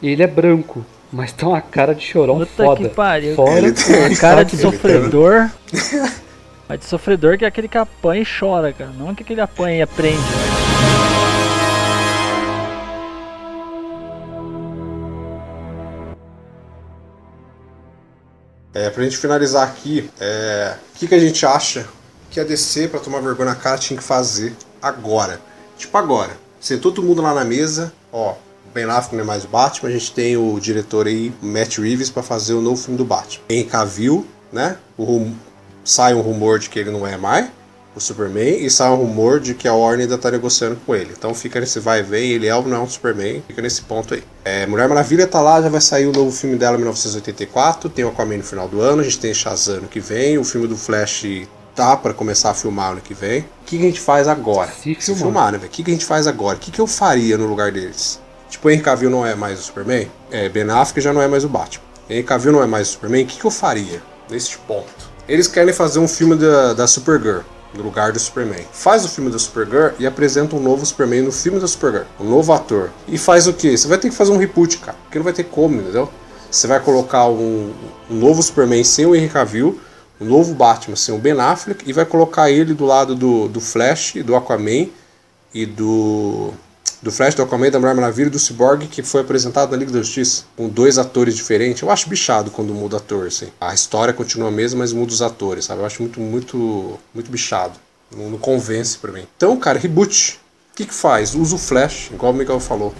Ele 0.02 0.22
é 0.22 0.26
branco, 0.28 0.86
mas 1.12 1.32
tem 1.32 1.48
uma 1.48 1.60
cara 1.60 1.94
de 1.94 2.02
chorão 2.04 2.38
Puta 2.38 2.64
foda. 2.64 2.88
que 2.88 2.94
pariu. 2.94 3.34
Fora 3.34 3.58
Ele 3.58 3.72
tem- 3.72 3.94
ele 3.96 4.16
Cara 4.16 4.36
tá 4.38 4.42
de 4.44 4.56
sofredor. 4.56 5.48
Mas 6.68 6.78
de 6.78 6.84
sofredor 6.84 7.36
que 7.36 7.44
é 7.44 7.48
aquele 7.48 7.66
que 7.66 7.76
apanha 7.76 8.22
e 8.22 8.24
chora, 8.24 8.72
cara. 8.72 8.90
Não 8.96 9.12
que 9.12 9.24
aquele 9.24 9.40
apanha 9.40 9.78
e 9.78 9.82
aprende. 9.82 10.20
É, 18.72 18.88
pra 18.88 19.02
gente 19.02 19.16
finalizar 19.18 19.66
aqui, 19.66 20.08
é, 20.20 20.76
o 20.94 20.98
que, 20.98 21.08
que 21.08 21.14
a 21.14 21.18
gente 21.18 21.44
acha 21.44 21.86
que 22.30 22.38
a 22.38 22.44
DC, 22.44 22.86
pra 22.88 23.00
tomar 23.00 23.20
vergonha 23.20 23.50
na 23.50 23.56
cara, 23.56 23.76
tinha 23.78 23.96
que 23.98 24.04
fazer 24.04 24.54
agora? 24.80 25.40
Tipo 25.76 25.96
agora. 25.98 26.30
Ser 26.60 26.78
todo 26.78 27.02
mundo 27.02 27.20
lá 27.20 27.34
na 27.34 27.44
mesa, 27.44 27.92
ó, 28.12 28.34
Ben 28.74 28.84
Affleck 28.84 29.14
não 29.16 29.22
é 29.22 29.26
mais 29.26 29.44
o 29.44 29.48
Batman, 29.48 29.88
a 29.88 29.92
gente 29.92 30.12
tem 30.12 30.36
o 30.36 30.58
diretor 30.60 31.06
aí, 31.06 31.32
Matt 31.42 31.78
Reeves, 31.78 32.10
pra 32.10 32.22
fazer 32.22 32.54
o 32.54 32.60
novo 32.60 32.76
filme 32.80 32.96
do 32.96 33.04
Batman. 33.04 33.42
Henry 33.48 33.64
Cavill, 33.64 34.26
né? 34.52 34.76
O 34.96 35.04
rum- 35.04 35.34
sai 35.84 36.14
um 36.14 36.20
rumor 36.20 36.58
de 36.58 36.68
que 36.70 36.78
ele 36.78 36.90
não 36.90 37.06
é 37.06 37.16
mais 37.16 37.48
o 37.96 37.98
Superman 38.00 38.64
e 38.64 38.70
sai 38.70 38.88
um 38.90 38.94
rumor 38.94 39.40
de 39.40 39.52
que 39.52 39.66
a 39.66 39.74
Warner 39.74 40.02
ainda 40.02 40.16
tá 40.16 40.30
negociando 40.30 40.76
com 40.86 40.94
ele. 40.94 41.12
Então 41.16 41.34
fica 41.34 41.58
nesse 41.58 41.80
vai 41.80 41.98
e 41.98 42.02
vem, 42.04 42.30
ele 42.30 42.46
é 42.46 42.54
ou 42.54 42.64
não 42.64 42.76
é 42.76 42.80
um 42.80 42.88
Superman, 42.88 43.42
fica 43.48 43.60
nesse 43.60 43.82
ponto 43.82 44.14
aí. 44.14 44.22
É, 44.44 44.64
Mulher 44.66 44.88
Maravilha 44.88 45.26
tá 45.26 45.40
lá, 45.40 45.60
já 45.60 45.68
vai 45.68 45.80
sair 45.80 46.06
o 46.06 46.12
novo 46.12 46.30
filme 46.30 46.54
dela 46.56 46.76
em 46.76 46.78
1984, 46.78 47.90
tem 47.90 48.04
o 48.04 48.08
Aquaman 48.08 48.36
no 48.36 48.44
final 48.44 48.68
do 48.68 48.80
ano, 48.80 49.00
a 49.00 49.04
gente 49.04 49.18
tem 49.18 49.34
Shazam 49.34 49.78
ano 49.78 49.88
que 49.88 49.98
vem, 49.98 50.38
o 50.38 50.44
filme 50.44 50.68
do 50.68 50.76
Flash 50.76 51.24
tá 51.74 51.96
pra 51.96 52.14
começar 52.14 52.50
a 52.50 52.54
filmar 52.54 52.92
ano 52.92 53.00
que 53.00 53.12
vem. 53.14 53.40
O 53.40 53.44
que, 53.66 53.76
que 53.78 53.82
a 53.82 53.86
gente 53.86 54.00
faz 54.00 54.28
agora? 54.28 54.70
Se 54.70 54.94
filmar. 54.94 55.22
filmar, 55.22 55.52
né, 55.52 55.58
velho? 55.58 55.68
O 55.70 55.72
que, 55.72 55.82
que 55.82 55.90
a 55.90 55.94
gente 55.94 56.04
faz 56.06 56.26
agora? 56.28 56.56
O 56.56 56.60
que, 56.60 56.70
que 56.70 56.80
eu 56.80 56.86
faria 56.86 57.36
no 57.36 57.46
lugar 57.46 57.72
deles? 57.72 58.20
Tipo, 58.50 58.68
o 58.68 58.70
Henry 58.70 58.82
Cavill 58.82 59.08
não 59.08 59.24
é 59.24 59.34
mais 59.34 59.60
o 59.60 59.62
Superman? 59.62 60.10
É, 60.30 60.48
Ben 60.48 60.68
Affleck 60.68 61.00
já 61.00 61.12
não 61.12 61.22
é 61.22 61.28
mais 61.28 61.44
o 61.44 61.48
Batman. 61.48 61.84
Henry 62.10 62.24
Cavill 62.24 62.52
não 62.52 62.62
é 62.62 62.66
mais 62.66 62.88
o 62.88 62.92
Superman? 62.92 63.24
O 63.24 63.26
que, 63.26 63.38
que 63.38 63.44
eu 63.44 63.50
faria 63.50 64.02
neste 64.28 64.58
ponto? 64.58 65.10
Eles 65.28 65.46
querem 65.46 65.72
fazer 65.72 66.00
um 66.00 66.08
filme 66.08 66.34
da, 66.34 66.74
da 66.74 66.86
Supergirl 66.86 67.40
no 67.72 67.82
lugar 67.82 68.12
do 68.12 68.18
Superman. 68.18 68.66
Faz 68.72 69.04
o 69.04 69.08
filme 69.08 69.30
da 69.30 69.38
Supergirl 69.38 69.94
e 69.98 70.06
apresenta 70.06 70.56
um 70.56 70.60
novo 70.60 70.84
Superman 70.84 71.22
no 71.22 71.32
filme 71.32 71.60
da 71.60 71.68
Supergirl. 71.68 72.04
Um 72.18 72.24
novo 72.24 72.52
ator. 72.52 72.90
E 73.06 73.16
faz 73.16 73.46
o 73.46 73.52
quê? 73.52 73.76
Você 73.76 73.86
vai 73.86 73.98
ter 73.98 74.10
que 74.10 74.14
fazer 74.14 74.32
um 74.32 74.36
reboot, 74.36 74.78
cara. 74.78 74.96
Porque 75.04 75.18
não 75.18 75.24
vai 75.24 75.32
ter 75.32 75.44
como, 75.44 75.80
entendeu? 75.80 76.10
Você 76.50 76.66
vai 76.66 76.80
colocar 76.80 77.28
um, 77.28 77.72
um 78.10 78.14
novo 78.16 78.42
Superman 78.42 78.82
sem 78.82 79.06
o 79.06 79.14
Henry 79.14 79.28
Cavill, 79.28 79.80
um 80.20 80.24
novo 80.24 80.52
Batman 80.52 80.96
sem 80.96 81.14
o 81.14 81.18
Ben 81.18 81.38
Affleck 81.40 81.88
e 81.88 81.92
vai 81.92 82.04
colocar 82.04 82.50
ele 82.50 82.74
do 82.74 82.84
lado 82.84 83.14
do, 83.14 83.46
do 83.46 83.60
Flash, 83.60 84.14
do 84.24 84.34
Aquaman 84.34 84.88
e 85.54 85.64
do 85.64 86.52
do 87.02 87.10
Flash, 87.10 87.34
do 87.34 87.42
Aquaman, 87.42 87.70
da 87.70 87.78
Mulher 87.78 87.94
Maravilha 87.94 88.26
e 88.28 88.30
do 88.30 88.38
Cyborg 88.38 88.86
que 88.86 89.02
foi 89.02 89.22
apresentado 89.22 89.70
na 89.70 89.76
Liga 89.76 89.92
da 89.92 89.98
Justiça, 89.98 90.44
com 90.56 90.68
dois 90.68 90.98
atores 90.98 91.34
diferentes. 91.34 91.82
Eu 91.82 91.90
acho 91.90 92.08
bichado 92.08 92.50
quando 92.50 92.74
muda 92.74 92.98
ator, 92.98 93.26
assim. 93.26 93.48
A 93.60 93.72
história 93.72 94.12
continua 94.12 94.48
a 94.48 94.50
mesma, 94.50 94.80
mas 94.80 94.92
muda 94.92 95.12
os 95.12 95.22
atores, 95.22 95.64
sabe? 95.64 95.80
Eu 95.80 95.86
acho 95.86 96.02
muito, 96.02 96.20
muito, 96.20 96.98
muito 97.14 97.30
bichado. 97.30 97.74
Não, 98.14 98.30
não 98.30 98.38
convence 98.38 98.98
pra 98.98 99.12
mim. 99.12 99.26
Então, 99.36 99.56
cara, 99.56 99.78
reboot. 99.78 100.40
O 100.72 100.76
que 100.76 100.86
que 100.86 100.94
faz? 100.94 101.34
Usa 101.34 101.54
o 101.54 101.58
Flash, 101.58 102.10
igual 102.12 102.32
o 102.32 102.34
Miguel 102.34 102.60
falou. 102.60 102.94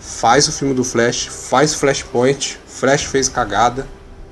Faz 0.00 0.46
o 0.48 0.52
filme 0.52 0.74
do 0.74 0.84
Flash, 0.84 1.26
faz 1.26 1.74
Flashpoint, 1.74 2.58
Flash 2.66 3.04
fez 3.04 3.28
cagada, 3.28 3.86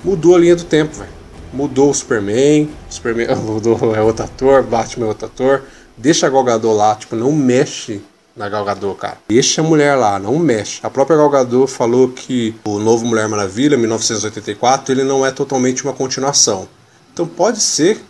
mudou 0.04 0.34
a 0.34 0.38
linha 0.38 0.56
do 0.56 0.64
tempo, 0.64 0.94
velho. 0.94 1.10
Mudou 1.52 1.90
o 1.90 1.94
Superman, 1.94 2.70
Superman 2.90 3.34
mudou 3.40 3.94
é 3.94 4.00
outro 4.02 4.24
ator, 4.24 4.62
Batman 4.62 5.06
é 5.06 5.08
outro 5.08 5.26
ator, 5.26 5.62
Deixa 5.96 6.26
a 6.26 6.30
Gal 6.30 6.42
Gadot 6.42 6.74
lá, 6.74 6.94
tipo, 6.94 7.14
não 7.14 7.30
mexe 7.32 8.02
na 8.36 8.48
Gal 8.48 8.64
Gadot, 8.64 8.98
cara. 8.98 9.18
Deixa 9.28 9.60
a 9.60 9.64
mulher 9.64 9.94
lá, 9.94 10.18
não 10.18 10.38
mexe. 10.38 10.80
A 10.82 10.90
própria 10.90 11.16
Gal 11.16 11.30
Gadot 11.30 11.70
falou 11.70 12.08
que 12.08 12.54
o 12.64 12.78
novo 12.78 13.04
Mulher 13.04 13.28
Maravilha, 13.28 13.76
1984, 13.76 14.92
ele 14.92 15.04
não 15.04 15.24
é 15.24 15.30
totalmente 15.30 15.84
uma 15.84 15.92
continuação. 15.92 16.66
Então 17.12 17.26
pode 17.26 17.60
ser 17.60 18.02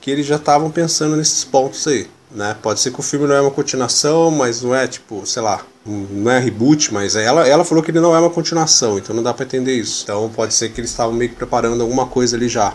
que 0.00 0.10
eles 0.10 0.26
já 0.26 0.36
estavam 0.36 0.70
pensando 0.70 1.16
nesses 1.16 1.44
pontos 1.44 1.86
aí, 1.86 2.06
né? 2.30 2.56
Pode 2.62 2.80
ser 2.80 2.92
que 2.92 3.00
o 3.00 3.02
filme 3.02 3.26
não 3.26 3.34
é 3.34 3.40
uma 3.40 3.50
continuação, 3.50 4.30
mas 4.30 4.62
não 4.62 4.74
é 4.74 4.86
tipo, 4.86 5.26
sei 5.26 5.42
lá, 5.42 5.62
não 5.84 6.30
é 6.30 6.38
reboot, 6.38 6.92
mas 6.92 7.16
ela, 7.16 7.46
ela 7.46 7.64
falou 7.64 7.82
que 7.82 7.90
ele 7.90 8.00
não 8.00 8.14
é 8.14 8.18
uma 8.18 8.30
continuação, 8.30 8.98
então 8.98 9.14
não 9.14 9.22
dá 9.22 9.32
para 9.32 9.44
entender 9.44 9.74
isso. 9.74 10.04
Então 10.04 10.30
pode 10.34 10.54
ser 10.54 10.70
que 10.70 10.80
eles 10.80 10.90
estavam 10.90 11.14
meio 11.14 11.30
que 11.30 11.36
preparando 11.36 11.80
alguma 11.82 12.06
coisa 12.06 12.36
ali 12.36 12.48
já, 12.48 12.74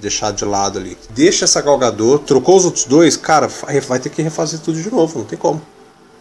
deixar 0.00 0.32
de 0.32 0.44
lado 0.44 0.78
ali. 0.78 0.96
Deixa 1.10 1.44
essa 1.44 1.60
galgador, 1.60 2.20
trocou 2.20 2.56
os 2.56 2.64
outros 2.64 2.84
dois, 2.84 3.16
cara, 3.16 3.48
vai 3.86 3.98
ter 3.98 4.10
que 4.10 4.22
refazer 4.22 4.60
tudo 4.60 4.80
de 4.80 4.90
novo, 4.90 5.18
não 5.18 5.26
tem 5.26 5.38
como. 5.38 5.60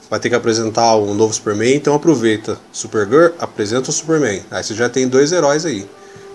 Vai 0.09 0.19
ter 0.19 0.29
que 0.29 0.35
apresentar 0.35 0.95
um 0.97 1.13
novo 1.13 1.33
Superman, 1.33 1.75
então 1.75 1.95
aproveita. 1.95 2.57
Supergirl, 2.71 3.33
apresenta 3.39 3.89
o 3.89 3.93
Superman. 3.93 4.41
Aí 4.51 4.63
você 4.63 4.73
já 4.73 4.87
tem 4.87 5.07
dois 5.07 5.31
heróis 5.31 5.65
aí. 5.65 5.87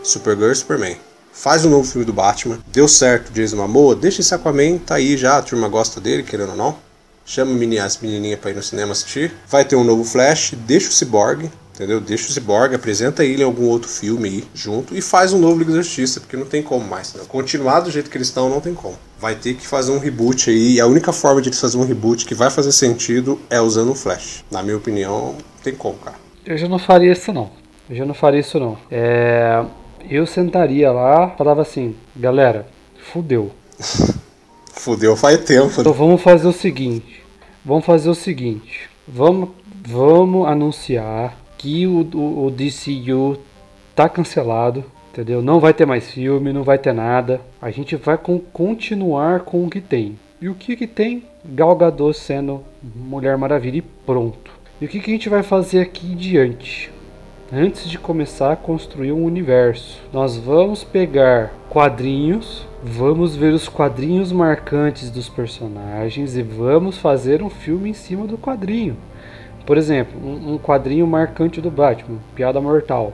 Supergirl 0.03 0.51
e 0.51 0.57
Superman. 0.57 0.97
Faz 1.33 1.65
um 1.65 1.71
novo 1.71 1.89
filme 1.89 2.05
do 2.05 2.13
Batman. 2.13 2.59
Deu 2.67 2.89
certo, 2.89 3.33
Jason 3.33 3.57
Momoa. 3.57 3.95
Deixa 3.95 4.21
esse 4.21 4.35
Aquaman, 4.35 4.79
tá 4.79 4.97
aí 4.97 5.17
já. 5.17 5.39
A 5.39 5.43
turma 5.43 5.69
gosta 5.69 6.01
dele, 6.01 6.23
querendo 6.23 6.51
ou 6.51 6.57
não. 6.57 6.77
Chama 7.25 7.53
as 7.85 7.99
menininhas 7.99 8.41
pra 8.41 8.51
ir 8.51 8.57
no 8.57 8.63
cinema 8.63 8.93
assistir. 8.93 9.33
Vai 9.49 9.65
ter 9.65 9.77
um 9.77 9.85
novo 9.85 10.05
Flash. 10.05 10.55
Deixa 10.67 10.89
o 10.89 10.93
Cyborg 10.93 11.51
entendeu? 11.81 11.99
Deixa 11.99 12.29
o 12.29 12.33
Cyborg, 12.33 12.75
apresenta 12.75 13.25
ele 13.25 13.41
em 13.41 13.45
algum 13.45 13.67
outro 13.67 13.89
filme 13.89 14.29
aí, 14.29 14.45
junto, 14.55 14.95
e 14.95 15.01
faz 15.01 15.33
um 15.33 15.39
novo 15.39 15.59
Liga 15.59 15.73
da 15.73 15.79
Justiça, 15.79 16.21
porque 16.21 16.37
não 16.37 16.45
tem 16.45 16.63
como 16.63 16.87
mais. 16.87 17.15
Né? 17.15 17.23
Continuar 17.27 17.81
do 17.81 17.91
jeito 17.91 18.11
que 18.11 18.19
eles 18.19 18.29
estão, 18.29 18.51
não 18.51 18.61
tem 18.61 18.75
como. 18.75 18.97
Vai 19.19 19.35
ter 19.35 19.55
que 19.55 19.67
fazer 19.67 19.91
um 19.91 19.99
reboot 19.99 20.51
aí, 20.51 20.75
e 20.75 20.81
a 20.81 20.87
única 20.87 21.11
forma 21.11 21.41
de 21.41 21.49
eles 21.49 21.59
fazer 21.59 21.79
um 21.79 21.85
reboot 21.85 22.27
que 22.27 22.35
vai 22.35 22.51
fazer 22.51 22.73
sentido 22.73 23.41
é 23.49 23.59
usando 23.61 23.93
o 23.93 23.95
Flash. 23.95 24.45
Na 24.51 24.63
minha 24.63 24.77
opinião, 24.77 25.33
não 25.33 25.63
tem 25.65 25.75
como, 25.75 25.97
cara. 25.97 26.17
Eu 26.45 26.59
já 26.59 26.69
não 26.69 26.79
faria 26.79 27.13
isso 27.13 27.33
não. 27.33 27.51
Eu 27.89 27.97
já 27.97 28.05
não 28.05 28.15
faria 28.15 28.41
isso 28.41 28.61
não. 28.61 28.77
É... 28.91 29.65
Eu 30.09 30.27
sentaria 30.27 30.93
lá, 30.93 31.31
falava 31.31 31.63
assim, 31.63 31.95
galera, 32.15 32.67
fudeu. 33.13 33.51
fudeu 34.73 35.17
faz 35.17 35.39
tempo. 35.45 35.67
Né? 35.67 35.75
Então 35.79 35.93
vamos 35.93 36.21
fazer 36.21 36.47
o 36.47 36.53
seguinte. 36.53 37.23
Vamos 37.65 37.85
fazer 37.85 38.09
o 38.09 38.15
seguinte. 38.15 38.89
Vamos, 39.07 39.51
vamos 39.87 40.49
anunciar 40.49 41.40
que 41.61 41.87
o, 41.87 42.09
o, 42.15 42.47
o 42.47 42.51
DCU 42.51 43.39
tá 43.95 44.09
cancelado, 44.09 44.83
entendeu? 45.13 45.43
Não 45.43 45.61
vai 45.61 45.75
ter 45.75 45.85
mais 45.85 46.11
filme, 46.11 46.55
não 46.55 46.63
vai 46.63 46.79
ter 46.79 46.95
nada. 46.95 47.39
A 47.61 47.71
gente 47.71 47.97
vai 47.97 48.17
com, 48.17 48.39
continuar 48.39 49.41
com 49.41 49.67
o 49.67 49.69
que 49.69 49.81
tem. 49.81 50.19
E 50.41 50.49
o 50.49 50.55
que 50.55 50.75
que 50.75 50.87
tem? 50.87 51.23
Gal 51.45 51.77
Gadot 51.77 52.17
sendo 52.17 52.65
Mulher 52.83 53.37
Maravilha 53.37 53.77
e 53.77 53.83
pronto. 53.83 54.51
E 54.81 54.87
o 54.87 54.89
que, 54.89 55.01
que 55.01 55.11
a 55.11 55.15
gente 55.15 55.29
vai 55.29 55.43
fazer 55.43 55.83
aqui 55.83 56.07
em 56.07 56.17
diante? 56.17 56.91
Antes 57.53 57.91
de 57.91 57.99
começar 57.99 58.53
a 58.53 58.57
construir 58.57 59.13
um 59.13 59.23
universo, 59.23 60.01
nós 60.11 60.39
vamos 60.39 60.83
pegar 60.83 61.53
quadrinhos, 61.69 62.67
vamos 62.83 63.37
ver 63.37 63.53
os 63.53 63.69
quadrinhos 63.69 64.33
marcantes 64.33 65.11
dos 65.11 65.29
personagens 65.29 66.37
e 66.39 66.43
vamos 66.43 66.97
fazer 66.97 67.43
um 67.43 67.51
filme 67.51 67.91
em 67.91 67.95
cima 67.95 68.27
do 68.27 68.39
quadrinho. 68.39 68.97
Por 69.67 69.77
exemplo, 69.77 70.19
um, 70.23 70.55
um 70.55 70.59
quadrinho 70.59 71.07
marcante 71.07 71.61
do 71.61 71.71
Batman, 71.71 72.19
Piada 72.35 72.61
Mortal. 72.61 73.13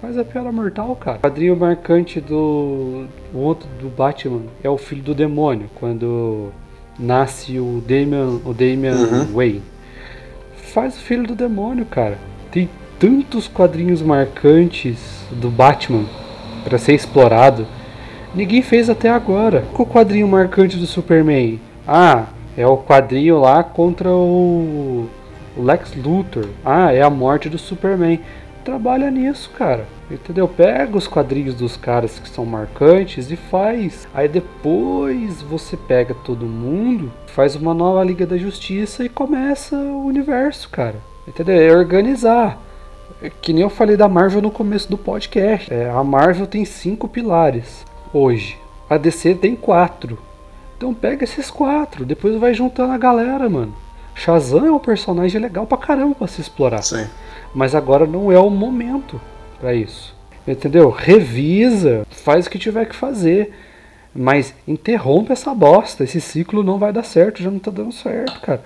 Faz 0.00 0.16
a 0.16 0.24
piada 0.24 0.52
mortal, 0.52 0.94
cara. 0.94 1.18
O 1.18 1.20
quadrinho 1.20 1.56
marcante 1.56 2.20
do. 2.20 3.06
O 3.34 3.38
outro 3.38 3.68
do 3.80 3.88
Batman 3.88 4.42
é 4.62 4.70
o 4.70 4.78
filho 4.78 5.02
do 5.02 5.12
demônio, 5.12 5.68
quando 5.74 6.52
nasce 6.96 7.58
o 7.58 7.82
Damian, 7.84 8.38
o 8.44 8.54
Damian 8.54 8.94
uhum. 8.94 9.34
Wayne. 9.34 9.62
Faz 10.54 10.96
o 10.96 11.00
filho 11.00 11.26
do 11.26 11.34
demônio, 11.34 11.84
cara. 11.84 12.16
Tem 12.52 12.68
tantos 12.98 13.48
quadrinhos 13.48 14.00
marcantes 14.00 15.26
do 15.32 15.50
Batman 15.50 16.04
para 16.62 16.78
ser 16.78 16.94
explorado. 16.94 17.66
Ninguém 18.32 18.62
fez 18.62 18.88
até 18.88 19.10
agora. 19.10 19.64
Qual 19.72 19.88
o 19.88 19.90
quadrinho 19.90 20.28
marcante 20.28 20.76
do 20.76 20.86
Superman? 20.86 21.60
Ah, 21.86 22.26
é 22.56 22.66
o 22.66 22.76
quadrinho 22.76 23.40
lá 23.40 23.64
contra 23.64 24.10
o 24.10 25.08
o 25.58 25.62
Lex 25.62 25.94
Luthor, 25.96 26.46
ah, 26.64 26.92
é 26.92 27.02
a 27.02 27.10
morte 27.10 27.48
do 27.48 27.58
Superman. 27.58 28.20
Trabalha 28.64 29.10
nisso, 29.10 29.50
cara. 29.50 29.86
Entendeu? 30.10 30.46
Pega 30.46 30.96
os 30.96 31.08
quadrinhos 31.08 31.54
dos 31.54 31.76
caras 31.76 32.18
que 32.18 32.28
são 32.28 32.46
marcantes 32.46 33.30
e 33.30 33.36
faz. 33.36 34.06
Aí 34.14 34.28
depois 34.28 35.42
você 35.42 35.76
pega 35.76 36.14
todo 36.14 36.46
mundo, 36.46 37.10
faz 37.26 37.56
uma 37.56 37.74
nova 37.74 38.04
Liga 38.04 38.24
da 38.24 38.36
Justiça 38.36 39.04
e 39.04 39.08
começa 39.08 39.76
o 39.76 40.06
universo, 40.06 40.68
cara. 40.70 40.96
Entendeu? 41.26 41.60
É 41.60 41.76
organizar. 41.76 42.62
É 43.20 43.28
que 43.28 43.52
nem 43.52 43.62
eu 43.62 43.70
falei 43.70 43.96
da 43.96 44.08
Marvel 44.08 44.40
no 44.40 44.50
começo 44.50 44.88
do 44.88 44.96
podcast. 44.96 45.72
É, 45.72 45.90
a 45.90 46.04
Marvel 46.04 46.46
tem 46.46 46.64
cinco 46.64 47.08
pilares 47.08 47.84
hoje. 48.14 48.58
A 48.88 48.96
DC 48.96 49.34
tem 49.34 49.56
quatro. 49.56 50.18
Então 50.76 50.94
pega 50.94 51.24
esses 51.24 51.50
quatro, 51.50 52.04
depois 52.04 52.36
vai 52.36 52.54
juntando 52.54 52.92
a 52.92 52.98
galera, 52.98 53.48
mano. 53.48 53.74
Shazam 54.18 54.66
é 54.66 54.72
um 54.72 54.80
personagem 54.80 55.40
legal 55.40 55.64
pra 55.64 55.78
caramba 55.78 56.14
pra 56.16 56.26
se 56.26 56.40
explorar. 56.40 56.82
Sim. 56.82 57.06
Mas 57.54 57.74
agora 57.74 58.04
não 58.04 58.32
é 58.32 58.38
o 58.38 58.50
momento 58.50 59.20
para 59.60 59.72
isso. 59.72 60.14
Entendeu? 60.46 60.90
Revisa, 60.90 62.04
faz 62.10 62.46
o 62.46 62.50
que 62.50 62.58
tiver 62.58 62.86
que 62.86 62.96
fazer. 62.96 63.54
Mas 64.12 64.54
interrompe 64.66 65.30
essa 65.30 65.54
bosta. 65.54 66.02
Esse 66.02 66.20
ciclo 66.20 66.64
não 66.64 66.78
vai 66.78 66.92
dar 66.92 67.04
certo, 67.04 67.42
já 67.42 67.50
não 67.50 67.60
tá 67.60 67.70
dando 67.70 67.92
certo, 67.92 68.40
cara. 68.40 68.62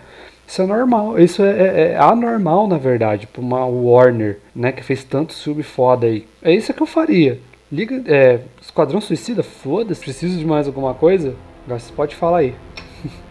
Isso 0.47 0.63
é 0.63 0.67
normal. 0.67 1.19
Isso 1.19 1.43
é, 1.43 1.51
é, 1.51 1.93
é 1.93 1.99
anormal, 1.99 2.67
na 2.67 2.79
verdade, 2.79 3.27
pra 3.27 3.43
uma 3.43 3.67
Warner, 3.67 4.39
né? 4.57 4.73
Que 4.73 4.83
fez 4.83 5.05
tanto 5.05 5.35
filme 5.35 5.63
foda 5.63 6.07
aí. 6.07 6.27
É 6.43 6.55
isso 6.55 6.73
que 6.73 6.83
eu 6.83 6.87
faria. 6.87 7.39
Liga. 7.71 8.03
É, 8.07 8.41
Esquadrão 8.61 9.03
Suicida, 9.03 9.43
foda-se. 9.43 10.01
Preciso 10.01 10.39
de 10.39 10.47
mais 10.47 10.67
alguma 10.67 10.95
coisa? 10.95 11.35
Você 11.69 11.93
pode 11.93 12.17
falar 12.17 12.39
aí 12.39 12.55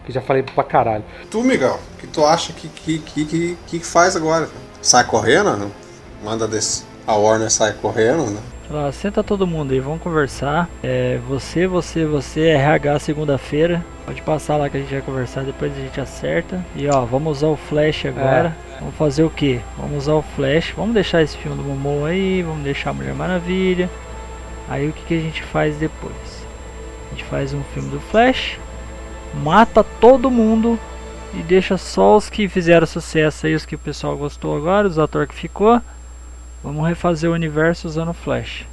que 0.04 0.12
já 0.12 0.20
falei 0.20 0.42
pra 0.42 0.64
caralho. 0.64 1.04
Tu, 1.30 1.42
Miguel, 1.42 1.78
o 1.94 1.98
que 1.98 2.06
tu 2.06 2.24
acha 2.24 2.52
que, 2.52 2.68
que, 2.68 2.98
que, 2.98 3.24
que, 3.24 3.56
que 3.66 3.80
faz 3.80 4.16
agora? 4.16 4.48
Sai 4.80 5.04
correndo? 5.04 5.70
Manda 6.24 6.46
desse. 6.46 6.84
A 7.06 7.14
Warner 7.14 7.50
sai 7.50 7.72
correndo, 7.72 8.30
né? 8.30 8.40
Lá, 8.70 8.90
senta 8.90 9.22
todo 9.22 9.46
mundo 9.46 9.72
aí, 9.72 9.80
vamos 9.80 10.00
conversar. 10.00 10.68
É, 10.82 11.18
você, 11.28 11.66
você, 11.66 12.06
você, 12.06 12.48
RH 12.48 13.00
segunda-feira. 13.00 13.84
Pode 14.06 14.22
passar 14.22 14.56
lá 14.56 14.70
que 14.70 14.78
a 14.78 14.80
gente 14.80 14.92
vai 14.92 15.02
conversar, 15.02 15.44
depois 15.44 15.72
a 15.72 15.80
gente 15.80 16.00
acerta. 16.00 16.64
E 16.74 16.88
ó, 16.88 17.04
vamos 17.04 17.38
usar 17.38 17.48
o 17.48 17.56
Flash 17.56 18.06
agora. 18.06 18.56
É. 18.76 18.78
Vamos 18.78 18.94
fazer 18.94 19.24
o 19.24 19.30
que? 19.30 19.60
Vamos 19.76 19.98
usar 19.98 20.14
o 20.14 20.22
Flash. 20.22 20.72
Vamos 20.76 20.94
deixar 20.94 21.22
esse 21.22 21.36
filme 21.36 21.56
do 21.56 21.62
Momo 21.62 22.06
aí, 22.06 22.42
vamos 22.42 22.62
deixar 22.62 22.90
a 22.90 22.92
Mulher 22.94 23.14
Maravilha. 23.14 23.90
Aí 24.68 24.88
o 24.88 24.92
que, 24.92 25.04
que 25.04 25.14
a 25.14 25.20
gente 25.20 25.42
faz 25.42 25.76
depois? 25.76 26.46
A 27.08 27.10
gente 27.10 27.24
faz 27.24 27.52
um 27.52 27.62
filme 27.74 27.90
do 27.90 28.00
Flash, 28.00 28.58
mata 29.34 29.82
todo 29.82 30.30
mundo 30.30 30.78
e 31.34 31.42
deixa 31.42 31.78
só 31.78 32.16
os 32.16 32.28
que 32.28 32.48
fizeram 32.48 32.86
sucesso 32.86 33.46
aí, 33.46 33.54
os 33.54 33.64
que 33.64 33.74
o 33.74 33.78
pessoal 33.78 34.16
gostou 34.16 34.56
agora, 34.56 34.86
os 34.86 34.98
atores 34.98 35.28
que 35.28 35.34
ficou. 35.34 35.80
Vamos 36.62 36.86
refazer 36.86 37.30
o 37.30 37.34
universo 37.34 37.88
usando 37.88 38.12
Flash. 38.12 38.66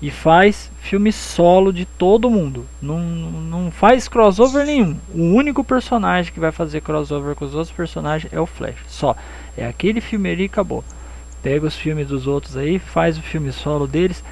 E 0.00 0.10
faz 0.10 0.70
filme 0.80 1.10
solo 1.10 1.72
de 1.72 1.84
todo 1.84 2.30
mundo. 2.30 2.64
Não, 2.80 3.00
não 3.00 3.70
faz 3.70 4.06
crossover 4.06 4.64
nenhum. 4.64 4.96
O 5.12 5.34
único 5.34 5.64
personagem 5.64 6.32
que 6.32 6.38
vai 6.38 6.52
fazer 6.52 6.82
crossover 6.82 7.34
com 7.34 7.44
os 7.44 7.54
outros 7.54 7.74
personagens 7.74 8.32
é 8.32 8.38
o 8.38 8.46
Flash. 8.46 8.76
Só. 8.86 9.16
É 9.56 9.66
aquele 9.66 10.00
filme 10.00 10.30
ali 10.30 10.44
e 10.44 10.46
acabou. 10.46 10.84
Pega 11.42 11.66
os 11.66 11.74
filmes 11.74 12.06
dos 12.06 12.28
outros 12.28 12.56
aí, 12.56 12.78
faz 12.78 13.18
o 13.18 13.22
filme 13.22 13.50
solo 13.50 13.88
deles. 13.88 14.22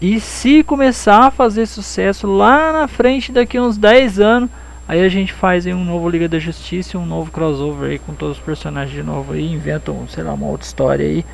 E 0.00 0.18
se 0.18 0.64
começar 0.64 1.26
a 1.26 1.30
fazer 1.30 1.66
sucesso 1.66 2.26
lá 2.26 2.72
na 2.72 2.88
frente, 2.88 3.30
daqui 3.30 3.60
uns 3.60 3.78
10 3.78 4.18
anos, 4.18 4.50
Aí 4.86 5.02
a 5.02 5.08
gente 5.08 5.32
faz 5.32 5.66
aí 5.66 5.72
um 5.72 5.84
novo 5.84 6.08
Liga 6.08 6.28
da 6.28 6.38
Justiça, 6.38 6.98
um 6.98 7.06
novo 7.06 7.30
crossover 7.30 7.90
aí 7.90 7.98
com 7.98 8.14
todos 8.14 8.36
os 8.36 8.42
personagens 8.42 8.94
de 8.94 9.02
novo 9.02 9.32
aí, 9.32 9.50
inventam, 9.50 10.06
sei 10.08 10.22
lá, 10.22 10.34
uma 10.34 10.46
outra 10.46 10.66
história 10.66 11.06
aí. 11.06 11.24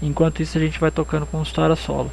Enquanto 0.00 0.40
isso 0.40 0.56
a 0.56 0.60
gente 0.60 0.78
vai 0.78 0.90
tocando 0.90 1.26
com 1.26 1.42
história 1.42 1.74
solo. 1.74 2.10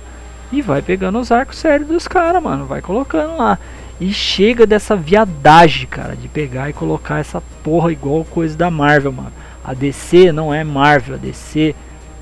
E 0.51 0.61
vai 0.63 0.81
pegando 0.81 1.19
os 1.19 1.31
arcos 1.31 1.57
sérios 1.57 1.87
dos 1.87 2.07
caras, 2.07 2.41
mano, 2.41 2.65
vai 2.65 2.81
colocando 2.81 3.37
lá. 3.37 3.59
E 4.01 4.11
chega 4.11 4.65
dessa 4.65 4.95
viadagem, 4.95 5.85
cara, 5.85 6.15
de 6.15 6.27
pegar 6.27 6.69
e 6.69 6.73
colocar 6.73 7.19
essa 7.19 7.41
porra 7.63 7.91
igual 7.91 8.23
coisa 8.25 8.57
da 8.57 8.71
Marvel, 8.71 9.11
mano. 9.11 9.33
A 9.63 9.73
DC 9.73 10.31
não 10.31 10.51
é 10.51 10.63
Marvel, 10.63 11.15
a 11.15 11.17
DC 11.17 11.75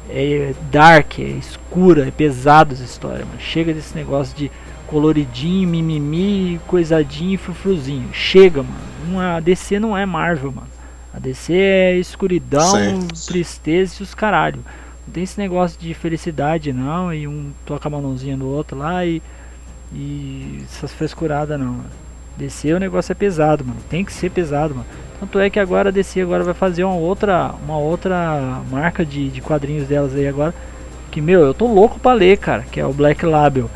é 0.10 0.54
dark, 0.72 1.20
é 1.20 1.24
escura, 1.24 2.08
é 2.08 2.12
pesado 2.12 2.74
essa 2.74 2.84
história, 2.84 3.26
mano. 3.26 3.40
Chega 3.40 3.74
desse 3.74 3.96
negócio 3.96 4.36
de 4.36 4.52
coloridinho, 4.88 5.68
mimimi, 5.68 6.60
coisadinho 6.68 7.34
e 7.34 7.38
frufruzinho. 7.38 8.10
Chega, 8.14 8.64
mano. 8.64 9.20
A 9.20 9.40
DC 9.40 9.80
não 9.80 9.98
é 9.98 10.06
Marvel, 10.06 10.52
mano. 10.52 10.68
A 11.14 11.20
DC 11.20 11.54
é 11.54 11.96
escuridão, 11.98 13.08
tristeza 13.26 13.96
e 14.00 14.04
os 14.04 14.14
caralho. 14.14 14.64
Não 15.06 15.14
tem 15.14 15.24
esse 15.24 15.40
negócio 15.40 15.80
de 15.80 15.94
felicidade 15.94 16.74
não, 16.74 17.14
e 17.14 17.28
um 17.28 17.52
toca 17.66 17.88
a 17.88 17.92
mãozinha 17.92 18.38
no 18.38 18.48
outro 18.48 18.78
lá 18.78 19.06
e. 19.06 19.22
E 19.94 20.64
essas 20.66 20.92
frescuradas 20.92 21.58
não, 21.58 21.68
mano. 21.68 21.90
DC 22.38 22.74
o 22.74 22.80
negócio 22.80 23.12
é 23.12 23.16
pesado, 23.16 23.66
mano. 23.66 23.80
Tem 23.90 24.04
que 24.04 24.12
ser 24.12 24.30
pesado, 24.30 24.76
mano. 24.76 24.88
Tanto 25.20 25.40
é 25.40 25.50
que 25.50 25.60
agora 25.60 25.90
a 25.90 25.92
DC 25.92 26.22
agora 26.22 26.44
vai 26.44 26.54
fazer 26.54 26.84
uma 26.84 26.96
outra, 26.96 27.52
uma 27.66 27.78
outra 27.78 28.62
marca 28.70 29.04
de, 29.06 29.30
de 29.30 29.42
quadrinhos 29.42 29.88
delas 29.88 30.14
aí 30.14 30.28
agora. 30.28 30.54
Que, 31.10 31.20
meu, 31.22 31.42
eu 31.42 31.54
tô 31.54 31.66
louco 31.66 32.00
pra 32.00 32.14
ler, 32.14 32.38
cara. 32.38 32.64
Que 32.72 32.80
é 32.80 32.86
o 32.86 32.94
Black 32.94 33.26
Label. 33.26 33.70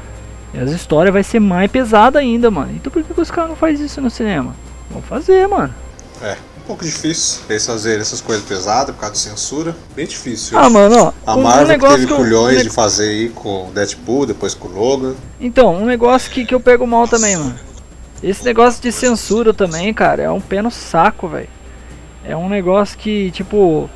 E 0.53 0.59
as 0.59 0.69
histórias 0.69 1.11
vai 1.13 1.23
ser 1.23 1.39
mais 1.39 1.71
pesada 1.71 2.19
ainda, 2.19 2.51
mano. 2.51 2.71
Então 2.75 2.91
por 2.91 3.01
que, 3.03 3.13
que 3.13 3.21
os 3.21 3.31
caras 3.31 3.49
não 3.49 3.55
fazem 3.57 3.85
isso 3.85 3.99
no 4.01 4.09
cinema? 4.11 4.53
Vão 4.91 5.01
fazer, 5.01 5.47
mano. 5.47 5.73
É, 6.21 6.33
um 6.57 6.61
pouco 6.67 6.83
difícil 6.85 7.41
eles 7.49 7.65
fazerem 7.65 8.01
essas 8.01 8.21
coisas 8.21 8.45
pesadas 8.45 8.93
por 8.93 8.99
causa 9.01 9.13
de 9.15 9.19
censura. 9.21 9.75
Bem 9.95 10.05
difícil. 10.05 10.59
Ah, 10.59 10.69
mano, 10.69 10.95
ó. 11.05 11.13
A 11.25 11.35
um 11.35 11.41
Marvel 11.41 11.65
que 11.65 11.71
negócio 11.71 11.95
teve 11.95 12.07
que 12.07 12.13
eu- 12.13 12.17
culhões 12.17 12.59
um 12.59 12.63
de 12.63 12.69
fazer 12.69 13.09
aí 13.09 13.29
com 13.29 13.69
o 13.69 13.71
Deadpool, 13.71 14.27
depois 14.27 14.53
com 14.53 14.67
o 14.67 14.71
Logan. 14.73 15.15
Então, 15.39 15.73
um 15.75 15.85
negócio 15.85 16.29
que, 16.29 16.45
que 16.45 16.53
eu 16.53 16.59
pego 16.59 16.85
mal 16.85 17.07
também, 17.07 17.35
mano. 17.35 17.55
Esse 18.23 18.43
negócio 18.43 18.81
de 18.81 18.91
censura 18.91 19.53
também, 19.53 19.93
cara, 19.93 20.23
é 20.23 20.29
um 20.29 20.41
pé 20.41 20.61
no 20.61 20.69
saco, 20.69 21.27
velho. 21.27 21.49
É 22.23 22.35
um 22.35 22.47
negócio 22.47 22.97
que, 22.97 23.31
tipo. 23.31 23.89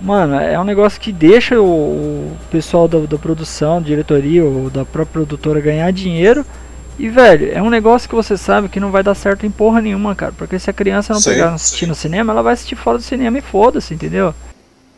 Mano, 0.00 0.34
é 0.34 0.58
um 0.60 0.64
negócio 0.64 1.00
que 1.00 1.10
deixa 1.10 1.58
o, 1.58 1.64
o 1.64 2.36
pessoal 2.50 2.86
da, 2.86 2.98
da 2.98 3.16
produção, 3.16 3.80
diretoria 3.80 4.44
ou 4.44 4.68
da 4.68 4.84
própria 4.84 5.06
produtora 5.06 5.60
ganhar 5.60 5.90
dinheiro. 5.90 6.44
E, 6.98 7.08
velho, 7.08 7.50
é 7.52 7.62
um 7.62 7.70
negócio 7.70 8.08
que 8.08 8.14
você 8.14 8.36
sabe 8.36 8.68
que 8.68 8.80
não 8.80 8.90
vai 8.90 9.02
dar 9.02 9.14
certo 9.14 9.46
em 9.46 9.50
porra 9.50 9.80
nenhuma, 9.80 10.14
cara. 10.14 10.32
Porque 10.36 10.58
se 10.58 10.68
a 10.68 10.72
criança 10.72 11.12
não 11.12 11.20
Sim, 11.20 11.30
pegar 11.30 11.54
assistir 11.54 11.84
sim. 11.84 11.86
no 11.86 11.94
cinema, 11.94 12.32
ela 12.32 12.42
vai 12.42 12.54
assistir 12.54 12.74
fora 12.76 12.98
do 12.98 13.04
cinema 13.04 13.38
e 13.38 13.42
foda-se, 13.42 13.94
entendeu? 13.94 14.34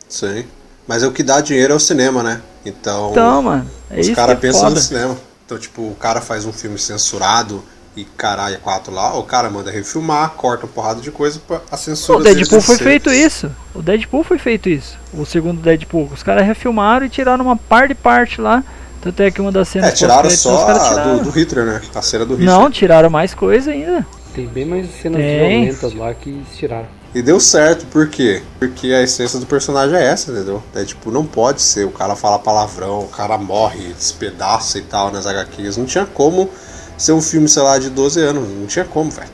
Sim. 0.08 0.44
Mas 0.86 1.02
é 1.02 1.06
o 1.06 1.12
que 1.12 1.22
dá 1.22 1.40
dinheiro 1.40 1.74
é 1.74 1.76
o 1.76 1.80
cinema, 1.80 2.22
né? 2.22 2.40
Então, 2.64 3.10
Então, 3.10 3.42
mano, 3.42 3.70
é 3.90 4.00
os 4.00 4.08
caras 4.10 4.36
é 4.36 4.40
pensam 4.40 4.70
no 4.70 4.76
cinema. 4.78 5.16
Então, 5.44 5.58
tipo, 5.58 5.82
o 5.82 5.94
cara 5.94 6.20
faz 6.20 6.44
um 6.44 6.52
filme 6.52 6.78
censurado 6.78 7.62
e 7.98 8.04
caralho, 8.16 8.54
é 8.54 8.58
quatro 8.58 8.92
lá, 8.92 9.18
o 9.18 9.24
cara 9.24 9.50
manda 9.50 9.70
refilmar, 9.70 10.30
corta 10.30 10.66
uma 10.66 10.72
porrada 10.72 11.00
de 11.00 11.10
coisa 11.10 11.40
pra 11.46 11.60
a 11.70 11.76
censura 11.76 12.20
O 12.20 12.22
Deadpool 12.22 12.60
foi 12.60 12.76
feito 12.78 13.10
isso. 13.10 13.50
O 13.74 13.82
Deadpool 13.82 14.22
foi 14.22 14.38
feito 14.38 14.68
isso. 14.68 14.96
O 15.12 15.26
segundo 15.26 15.60
Deadpool. 15.60 16.08
Os 16.14 16.22
caras 16.22 16.46
refilmaram 16.46 17.06
e 17.06 17.08
tiraram 17.08 17.44
uma 17.44 17.56
par 17.56 17.88
de 17.88 17.94
parte 17.94 18.40
lá. 18.40 18.62
Tanto 19.00 19.20
é 19.22 19.30
que 19.30 19.40
uma 19.40 19.50
das 19.50 19.68
cenas 19.68 19.90
É, 19.90 19.92
tiraram 19.92 20.30
só 20.30 20.74
tiraram. 20.74 21.18
do, 21.18 21.24
do 21.24 21.30
Hitler, 21.30 21.64
né? 21.64 21.82
A 21.94 22.02
cena 22.02 22.24
do 22.24 22.34
Hitler. 22.34 22.48
Não, 22.52 22.70
tiraram 22.70 23.10
mais 23.10 23.34
coisa 23.34 23.70
ainda. 23.70 24.06
Tem 24.34 24.46
bem 24.46 24.64
mais 24.64 24.86
cenas 25.00 25.20
Tem. 25.20 25.62
violentas 25.64 25.94
lá 25.94 26.14
que 26.14 26.42
tiraram. 26.54 26.86
E 27.14 27.22
deu 27.22 27.40
certo, 27.40 27.86
por 27.86 28.08
quê? 28.08 28.42
Porque 28.58 28.92
a 28.92 29.02
essência 29.02 29.38
do 29.40 29.46
personagem 29.46 29.96
é 29.96 30.04
essa, 30.04 30.30
entendeu? 30.30 30.62
É 30.74 30.84
tipo, 30.84 31.10
não 31.10 31.24
pode 31.24 31.62
ser, 31.62 31.86
o 31.86 31.90
cara 31.90 32.14
fala 32.14 32.38
palavrão, 32.38 33.00
o 33.00 33.08
cara 33.08 33.38
morre, 33.38 33.92
despedaça 33.94 34.78
e 34.78 34.82
tal 34.82 35.10
nas 35.10 35.26
HQs. 35.26 35.78
Não 35.78 35.86
tinha 35.86 36.04
como 36.04 36.50
ser 36.98 37.12
um 37.12 37.22
filme, 37.22 37.48
sei 37.48 37.62
lá, 37.62 37.78
de 37.78 37.88
12 37.88 38.20
anos. 38.20 38.48
Não 38.48 38.66
tinha 38.66 38.84
como, 38.84 39.10
velho. 39.10 39.28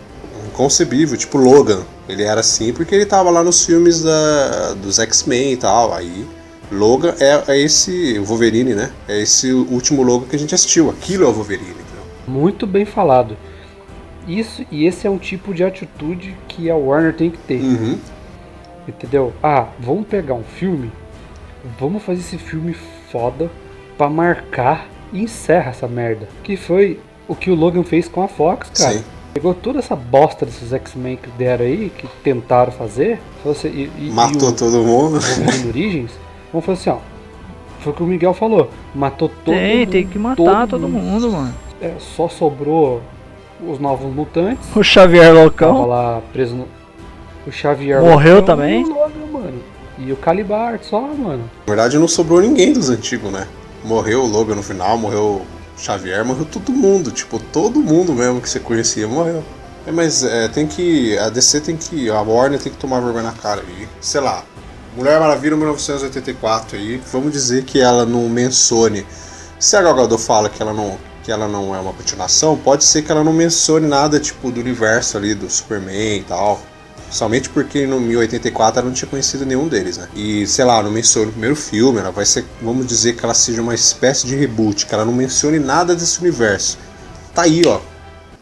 Inconcebível, 0.47 1.16
tipo 1.16 1.38
Logan. 1.38 1.83
Ele 2.09 2.23
era 2.23 2.40
assim 2.40 2.73
porque 2.73 2.94
ele 2.94 3.06
tava 3.06 3.30
lá 3.30 3.42
nos 3.42 3.64
filmes 3.64 4.02
da, 4.02 4.75
dos 4.75 4.99
X-Men 4.99 5.52
e 5.52 5.56
tal. 5.56 5.92
Aí, 5.94 6.26
Logan 6.71 7.14
é, 7.18 7.42
é 7.49 7.59
esse, 7.59 8.18
Wolverine, 8.18 8.75
né? 8.75 8.92
É 9.09 9.21
esse 9.21 9.52
último 9.52 10.02
Logan 10.02 10.26
que 10.26 10.37
a 10.37 10.38
gente 10.38 10.54
assistiu. 10.54 10.90
Aquilo 10.90 11.25
é 11.25 11.26
o 11.26 11.33
Wolverine, 11.33 11.71
entendeu? 11.71 12.04
Muito 12.28 12.66
bem 12.66 12.85
falado. 12.85 13.37
Isso 14.28 14.64
e 14.71 14.87
esse 14.87 15.06
é 15.06 15.11
um 15.11 15.18
tipo 15.18 15.52
de 15.52 15.62
atitude 15.64 16.37
que 16.49 16.71
a 16.71 16.76
Warner 16.76 17.14
tem 17.14 17.30
que 17.30 17.38
ter. 17.38 17.60
Uhum. 17.60 17.99
Entendeu? 18.86 19.32
Ah, 19.43 19.69
vamos 19.78 20.06
pegar 20.06 20.34
um 20.34 20.45
filme, 20.45 20.93
vamos 21.78 22.02
fazer 22.02 22.21
esse 22.21 22.38
filme 22.38 22.75
foda 23.10 23.50
pra 23.97 24.10
marcar 24.10 24.88
e 25.12 25.23
encerra 25.23 25.71
essa 25.71 25.88
merda. 25.88 26.28
Que 26.43 26.56
foi 26.56 27.00
o 27.28 27.34
que 27.34 27.50
o 27.50 27.54
Logan 27.54 27.82
fez 27.82 28.08
com 28.08 28.23
a 28.23 28.28
Fox, 28.28 28.71
cara. 28.78 28.99
Sim. 28.99 29.04
Pegou 29.32 29.52
toda 29.52 29.80
essa 29.80 29.97
bosta 29.97 30.47
desses 30.47 30.73
X-Men 30.73 31.17
que 31.17 31.28
deram 31.30 31.65
aí, 31.65 31.91
que 31.97 32.06
tentaram 32.23 32.71
fazer, 32.71 33.21
assim, 33.45 33.69
e, 33.69 33.91
e, 34.06 34.10
Matou 34.13 34.50
e 34.50 34.52
o 34.52 34.56
todo 34.56 34.78
mundo. 34.78 35.19
Wolverine 35.21 35.67
Origins, 35.69 36.10
vamos 36.52 36.65
falar 36.65 36.78
assim, 36.78 36.91
ó. 36.91 36.99
Foi 37.80 37.93
o 37.93 37.97
que 37.97 38.02
o 38.02 38.06
Miguel 38.06 38.32
falou, 38.32 38.71
matou 38.95 39.28
todo 39.28 39.54
tem, 39.54 39.80
mundo. 39.80 39.91
tem 39.91 40.06
que 40.06 40.19
matar 40.19 40.69
todo, 40.69 40.89
mundo, 40.89 41.32
mano. 41.32 41.54
É, 41.82 41.93
só 41.99 42.28
sobrou 42.28 43.02
os 43.67 43.78
novos 43.80 44.13
mutantes. 44.15 44.65
O 44.75 44.82
Xavier 44.82 45.26
Tava 45.26 45.41
Loucão. 45.41 45.87
lá 45.87 46.23
preso 46.32 46.54
no. 46.54 46.69
O 47.47 47.50
Xavier. 47.50 48.00
Morreu 48.00 48.37
Loucão 48.37 48.56
também? 48.56 48.82
e 48.82 48.84
o 48.84 48.89
Logan, 48.95 49.26
mano. 49.32 49.63
E 49.99 50.13
o 50.13 50.17
Calibar 50.17 50.78
só, 50.80 51.00
mano. 51.00 51.50
Na 51.67 51.75
verdade, 51.75 51.99
não 51.99 52.08
sobrou 52.08 52.41
ninguém 52.41 52.73
dos 52.73 52.89
antigos, 52.89 53.30
né? 53.30 53.47
Morreu 53.84 54.23
o 54.23 54.26
Logan 54.26 54.54
no 54.54 54.63
final, 54.63 54.97
morreu 54.97 55.43
o 55.43 55.47
Xavier, 55.76 56.25
morreu 56.25 56.45
todo 56.45 56.73
mundo. 56.73 57.10
Tipo, 57.10 57.39
todo 57.39 57.80
mundo 57.80 58.13
mesmo 58.13 58.41
que 58.41 58.49
você 58.49 58.60
conhecia 58.60 59.06
morreu. 59.08 59.45
É, 59.87 59.93
mas 59.93 60.23
é, 60.23 60.49
tem 60.49 60.67
que. 60.67 61.17
A 61.19 61.28
DC 61.28 61.60
tem 61.60 61.76
que. 61.76 62.08
A 62.10 62.21
Warner 62.21 62.60
tem 62.60 62.73
que 62.73 62.78
tomar 62.78 63.00
vergonha 63.00 63.25
na 63.25 63.32
cara 63.32 63.63
aí. 63.63 63.89
Sei 64.00 64.21
lá. 64.21 64.45
Mulher 64.97 65.19
Maravilha 65.19 65.56
1984 65.56 66.78
aí. 66.78 67.02
Vamos 67.13 67.32
dizer 67.32 67.65
que 67.65 67.80
ela 67.80 68.06
não 68.06 68.28
mencione. 68.28 69.06
Se 69.58 69.76
a 69.76 69.82
Gal 69.82 69.95
Gadot 69.95 70.23
fala 70.23 70.49
que 70.49 70.63
ela 70.63 70.73
não. 70.73 70.97
Que 71.23 71.32
ela 71.32 71.49
não 71.49 71.75
é 71.75 71.78
uma 71.78 71.95
continuação, 71.95 72.54
pode 72.54 72.84
ser 72.84 73.00
que 73.00 73.10
ela 73.10 73.25
não 73.25 73.32
mencione 73.32 73.87
nada 73.87 74.21
tipo 74.21 74.50
do 74.50 74.60
universo 74.60 75.17
ali 75.17 75.34
do 75.34 75.49
Superman 75.49 76.19
e 76.19 76.23
tal. 76.23 76.60
Somente 77.11 77.49
porque 77.49 77.87
no 77.87 78.00
1084 78.00 78.80
ela 78.80 78.89
não 78.89 78.95
tinha 78.95 79.09
conhecido 79.09 79.47
nenhum 79.47 79.69
deles, 79.69 79.99
né? 79.99 80.09
E, 80.17 80.47
sei 80.49 80.65
lá, 80.65 80.83
não 80.83 80.91
menciona 80.91 81.28
o 81.28 81.30
primeiro 81.30 81.54
filme, 81.54 82.00
ela 82.00 82.11
vai 82.11 82.26
ser, 82.26 82.45
vamos 82.61 82.87
dizer 82.87 83.15
que 83.15 83.25
ela 83.25 83.35
seja 83.35 83.63
uma 83.63 83.75
espécie 83.75 84.26
de 84.26 84.35
reboot, 84.35 84.87
que 84.87 84.95
ela 84.95 85.04
não 85.04 85.13
mencione 85.13 85.61
nada 85.61 85.95
desse 85.95 86.19
universo. 86.21 86.76
Tá 87.33 87.43
aí, 87.43 87.65
ó. 87.67 87.80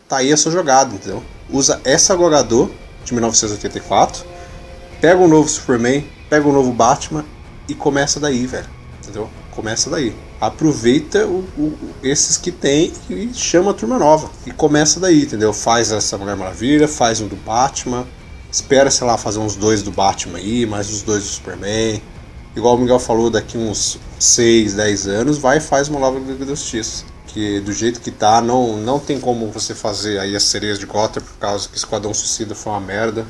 Tá 0.09 0.19
aí 0.19 0.33
a 0.33 0.37
sua 0.37 0.53
jogada, 0.53 0.95
entendeu? 0.95 1.23
Usa 1.51 1.81
essa 1.85 2.15
Gogador 2.15 2.71
de 3.05 3.13
1984, 3.13 4.25
pega 5.01 5.21
um 5.21 5.29
novo 5.29 5.49
Superman, 5.49 6.07
pega 6.31 6.49
um 6.49 6.53
novo 6.53 6.73
Batman 6.73 7.25
e 7.69 7.75
começa 7.75 8.19
daí, 8.19 8.47
velho. 8.47 8.69
Entendeu? 9.03 9.29
Começa 9.51 9.91
daí. 9.91 10.15
Aproveita 10.41 11.27
o- 11.27 11.45
o- 11.59 11.79
esses 12.03 12.37
que 12.39 12.51
tem 12.51 12.93
e 13.11 13.31
chama 13.35 13.73
a 13.73 13.75
turma 13.75 13.99
nova. 13.99 14.31
E 14.47 14.51
começa 14.51 14.99
daí, 14.99 15.23
entendeu? 15.25 15.53
Faz 15.53 15.93
essa 15.93 16.17
Mulher 16.17 16.37
Maravilha, 16.37 16.89
faz 16.89 17.21
um 17.21 17.29
do 17.29 17.37
Batman, 17.37 18.07
espera, 18.53 18.91
sei 18.91 19.07
lá, 19.07 19.17
fazer 19.17 19.39
uns 19.39 19.57
dois 19.57 19.83
do 19.83 19.91
Batman 19.91 20.37
aí, 20.37 20.67
mais 20.67 20.91
uns 20.93 21.03
dois 21.03 21.23
do 21.23 21.29
Superman. 21.29 22.03
Igual 22.55 22.77
o 22.77 22.79
Miguel 22.79 22.99
falou, 22.99 23.31
daqui 23.31 23.57
uns 23.57 23.99
6, 24.19 24.75
10 24.75 25.07
anos, 25.07 25.39
vai 25.39 25.57
e 25.57 25.61
faz 25.61 25.89
uma 25.89 25.99
nova 25.99 26.19
Liga 26.19 26.45
da 26.45 26.55
Justiça. 26.55 27.05
Que 27.29 27.61
do 27.61 27.73
jeito 27.73 27.99
que 27.99 28.11
tá, 28.11 28.43
não, 28.43 28.77
não 28.77 28.99
tem 28.99 29.19
como 29.19 29.51
você 29.51 29.75
fazer 29.75 30.19
aí 30.19 30.37
as 30.37 30.43
sereias 30.43 30.79
de 30.79 30.85
Gotham, 30.85 31.23
por 31.23 31.39
causa 31.39 31.67
que 31.67 31.79
Esquadrão 31.79 32.13
Suicida 32.13 32.55
foi 32.55 32.73
uma 32.73 32.81
merda. 32.81 33.27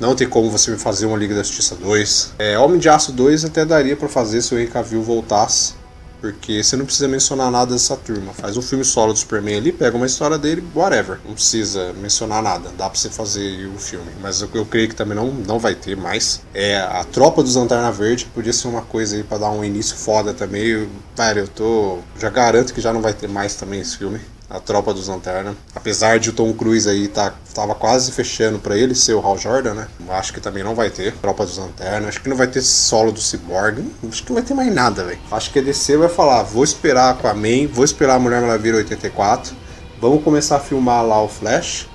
Não 0.00 0.16
tem 0.16 0.28
como 0.28 0.50
você 0.50 0.76
fazer 0.76 1.06
uma 1.06 1.16
Liga 1.16 1.34
da 1.34 1.44
Justiça 1.44 1.76
2. 1.76 2.32
É, 2.40 2.58
Homem 2.58 2.80
de 2.80 2.88
Aço 2.88 3.12
2 3.12 3.44
até 3.44 3.64
daria 3.64 3.94
pra 3.94 4.08
fazer 4.08 4.42
se 4.42 4.52
o 4.52 4.58
Henry 4.58 4.68
Cavill 4.68 5.02
voltasse. 5.02 5.74
Porque 6.20 6.62
você 6.62 6.76
não 6.76 6.84
precisa 6.84 7.08
mencionar 7.08 7.50
nada 7.50 7.72
dessa 7.72 7.96
turma. 7.96 8.32
Faz 8.32 8.56
um 8.56 8.62
filme 8.62 8.84
solo 8.84 9.12
do 9.12 9.18
Superman 9.18 9.56
ali, 9.56 9.72
pega 9.72 9.96
uma 9.96 10.06
história 10.06 10.38
dele, 10.38 10.62
whatever. 10.74 11.18
Não 11.24 11.34
precisa 11.34 11.92
mencionar 11.94 12.42
nada. 12.42 12.70
Dá 12.76 12.88
pra 12.88 12.98
você 12.98 13.08
fazer 13.08 13.66
o 13.66 13.78
filme. 13.78 14.10
Mas 14.20 14.40
eu, 14.42 14.50
eu 14.54 14.66
creio 14.66 14.88
que 14.88 14.94
também 14.94 15.16
não, 15.16 15.32
não 15.32 15.58
vai 15.58 15.74
ter 15.74 15.96
mais. 15.96 16.42
É, 16.52 16.78
a 16.78 17.04
Tropa 17.04 17.42
dos 17.42 17.54
Lanterna 17.54 17.90
Verde 17.90 18.26
podia 18.34 18.52
ser 18.52 18.68
uma 18.68 18.82
coisa 18.82 19.16
aí 19.16 19.22
pra 19.22 19.38
dar 19.38 19.50
um 19.50 19.64
início 19.64 19.96
foda 19.96 20.34
também. 20.34 20.88
Velho, 21.16 21.40
eu 21.40 21.48
tô. 21.48 21.98
Já 22.18 22.30
garanto 22.30 22.74
que 22.74 22.80
já 22.80 22.92
não 22.92 23.00
vai 23.00 23.14
ter 23.14 23.28
mais 23.28 23.54
também 23.54 23.80
esse 23.80 23.96
filme. 23.96 24.20
A 24.50 24.58
Tropa 24.58 24.92
dos 24.92 25.06
Lanterna. 25.06 25.56
Apesar 25.74 26.18
de 26.18 26.30
o 26.30 26.32
Tom 26.32 26.52
Cruise 26.52 26.88
aí 26.88 27.06
tá, 27.06 27.32
tava 27.54 27.72
quase 27.72 28.10
fechando 28.10 28.58
pra 28.58 28.76
ele 28.76 28.96
ser 28.96 29.14
o 29.14 29.24
Hal 29.24 29.38
Jordan, 29.38 29.74
né? 29.74 29.88
Acho 30.08 30.32
que 30.32 30.40
também 30.40 30.64
não 30.64 30.74
vai 30.74 30.90
ter 30.90 31.14
Tropa 31.18 31.46
dos 31.46 31.56
Lanterna. 31.56 32.08
Acho 32.08 32.20
que 32.20 32.28
não 32.28 32.36
vai 32.36 32.48
ter 32.48 32.60
solo 32.60 33.12
do 33.12 33.20
Cyborg. 33.20 33.84
Acho 34.08 34.24
que 34.24 34.30
não 34.30 34.34
vai 34.34 34.42
ter 34.42 34.54
mais 34.54 34.74
nada, 34.74 35.04
velho. 35.04 35.20
Acho 35.30 35.52
que 35.52 35.60
a 35.60 35.62
DC 35.62 35.96
vai 35.96 36.08
falar: 36.08 36.42
vou 36.42 36.64
esperar 36.64 37.16
com 37.18 37.28
a 37.28 37.34
Man, 37.34 37.68
vou 37.72 37.84
esperar 37.84 38.16
a 38.16 38.18
Mulher 38.18 38.40
Maravilha 38.40 38.78
84. 38.78 39.54
Vamos 40.00 40.24
começar 40.24 40.56
a 40.56 40.60
filmar 40.60 41.04
lá 41.06 41.22
o 41.22 41.28
Flash. 41.28 41.88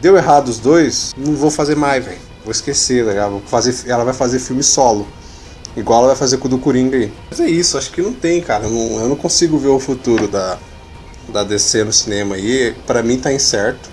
Deu 0.00 0.16
errado 0.16 0.48
os 0.48 0.58
dois, 0.58 1.14
não 1.16 1.36
vou 1.36 1.50
fazer 1.50 1.76
mais, 1.76 2.04
velho. 2.04 2.18
Vou 2.42 2.50
esquecer, 2.50 3.06
tá? 3.06 3.28
Vou 3.28 3.40
fazer, 3.42 3.88
ela 3.88 4.02
vai 4.02 4.12
fazer 4.12 4.40
filme 4.40 4.64
solo. 4.64 5.06
Igual 5.76 6.00
ela 6.00 6.08
vai 6.08 6.16
fazer 6.16 6.38
com 6.38 6.48
o 6.48 6.50
do 6.50 6.58
Coringa 6.58 6.96
aí. 6.96 7.12
Mas 7.30 7.38
é 7.38 7.46
isso, 7.46 7.78
acho 7.78 7.92
que 7.92 8.02
não 8.02 8.12
tem, 8.12 8.40
cara. 8.40 8.64
Eu 8.64 8.70
não, 8.70 9.00
eu 9.00 9.08
não 9.08 9.16
consigo 9.16 9.56
ver 9.56 9.68
o 9.68 9.78
futuro 9.78 10.26
da, 10.26 10.58
da 11.28 11.44
DC 11.44 11.84
no 11.84 11.92
cinema 11.92 12.34
aí. 12.34 12.74
Pra 12.86 13.02
mim 13.02 13.18
tá 13.18 13.32
incerto. 13.32 13.90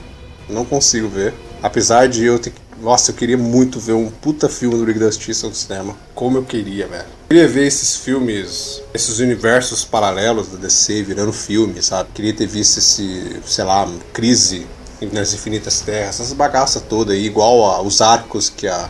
Não 0.50 0.66
consigo 0.66 1.08
ver. 1.08 1.34
Apesar 1.62 2.08
de 2.08 2.26
eu 2.26 2.40
ter. 2.40 2.54
Nossa, 2.82 3.12
eu 3.12 3.16
queria 3.16 3.38
muito 3.38 3.78
ver 3.80 3.92
um 3.94 4.10
puta 4.10 4.48
filme 4.48 4.76
do 4.78 4.86
Liga 4.86 5.02
da 5.02 5.08
Justiça 5.08 5.48
no 5.48 5.54
cinema. 5.54 5.96
Como 6.16 6.38
eu 6.38 6.44
queria, 6.44 6.88
velho. 6.88 7.04
Eu 7.04 7.28
queria 7.28 7.48
ver 7.48 7.68
esses 7.68 7.98
filmes, 7.98 8.82
esses 8.94 9.20
universos 9.20 9.84
paralelos 9.84 10.48
da 10.48 10.58
DC 10.58 11.04
virando 11.04 11.34
filme, 11.34 11.82
sabe? 11.82 12.10
Queria 12.14 12.34
ter 12.34 12.48
visto 12.48 12.78
esse, 12.78 13.38
sei 13.46 13.66
lá, 13.66 13.88
crise 14.14 14.66
nas 15.12 15.34
Infinitas 15.34 15.82
Terras, 15.82 16.20
essas 16.22 16.34
bagaças 16.34 16.82
todas 16.82 17.14
aí, 17.16 17.26
igual 17.26 17.66
a- 17.66 17.82
os 17.82 18.02
arcos 18.02 18.50
que 18.50 18.68
a, 18.68 18.90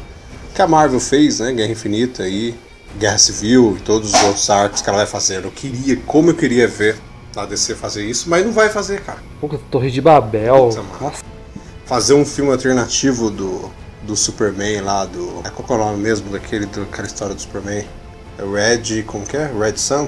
que 0.56 0.62
a 0.62 0.68
Marvel 0.68 1.00
fez, 1.00 1.40
né? 1.40 1.52
Guerra 1.52 1.72
Infinita 1.72 2.24
aí, 2.24 2.56
Guerra 3.00 3.18
Civil 3.18 3.76
e 3.78 3.82
todos 3.82 4.14
os 4.14 4.24
outros 4.24 4.50
arcos 4.50 4.82
que 4.82 4.90
ela 4.90 5.00
vai 5.00 5.08
fazendo. 5.08 5.46
Eu 5.46 5.52
queria, 5.52 5.98
como 6.06 6.30
eu 6.30 6.36
queria 6.36 6.68
ver 6.68 6.96
a 7.44 7.46
DC 7.46 7.76
fazer 7.76 8.06
isso, 8.06 8.30
mas 8.30 8.46
não 8.46 8.52
vai 8.52 8.70
fazer, 8.70 9.02
cara. 9.02 9.20
Pô, 9.40 9.48
Torre 9.72 9.92
de 9.92 10.02
Babel. 10.02 10.70
Puta, 10.70 10.82
mano. 10.82 10.98
Nossa, 11.02 11.24
Fazer 11.86 12.14
um 12.14 12.24
filme 12.24 12.52
alternativo 12.52 13.32
do, 13.32 13.72
do 14.04 14.16
Superman 14.16 14.82
lá, 14.82 15.06
do. 15.06 15.42
É 15.44 15.50
qual 15.50 15.66
que 15.66 15.74
é 15.74 15.76
o 15.76 15.80
nome 15.80 15.98
mesmo 15.98 16.30
daquele, 16.32 16.68
daquela 16.68 17.08
história 17.08 17.34
do 17.34 17.42
Superman? 17.42 17.86
É 18.38 18.44
o 18.44 18.54
Red. 18.54 19.04
Como 19.04 19.26
que 19.26 19.36
é? 19.36 19.52
Red 19.60 19.78
Sun? 19.78 20.08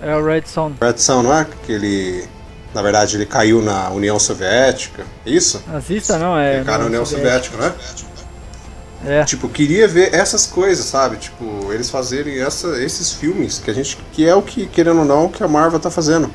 É 0.00 0.14
o 0.14 0.24
Red 0.24 0.42
Son. 0.46 0.72
Red 0.80 0.98
Sun, 0.98 1.22
não 1.22 1.36
é? 1.36 1.46
Que 1.66 1.72
ele. 1.72 2.28
Na 2.72 2.82
verdade, 2.82 3.16
ele 3.16 3.26
caiu 3.26 3.60
na 3.60 3.90
União 3.90 4.18
Soviética. 4.18 5.04
É 5.26 5.30
isso? 5.30 5.62
Assista 5.74 6.18
não, 6.18 6.38
é. 6.38 6.56
Ele 6.56 6.64
caiu 6.64 6.78
na 6.78 6.86
União 6.86 7.04
Soviética, 7.04 7.56
né? 7.56 7.74
É. 7.76 8.07
Tipo, 9.24 9.48
queria 9.48 9.86
ver 9.86 10.12
essas 10.14 10.46
coisas, 10.46 10.84
sabe? 10.86 11.16
Tipo, 11.18 11.72
eles 11.72 11.88
fazerem 11.88 12.40
essa, 12.40 12.82
esses 12.82 13.12
filmes 13.12 13.58
que 13.58 13.70
a 13.70 13.74
gente. 13.74 13.96
que 14.12 14.26
é 14.26 14.34
o 14.34 14.42
que, 14.42 14.66
querendo 14.66 15.00
ou 15.00 15.04
não, 15.04 15.28
que 15.28 15.42
a 15.42 15.48
Marvel 15.48 15.78
tá 15.78 15.90
fazendo. 15.90 16.30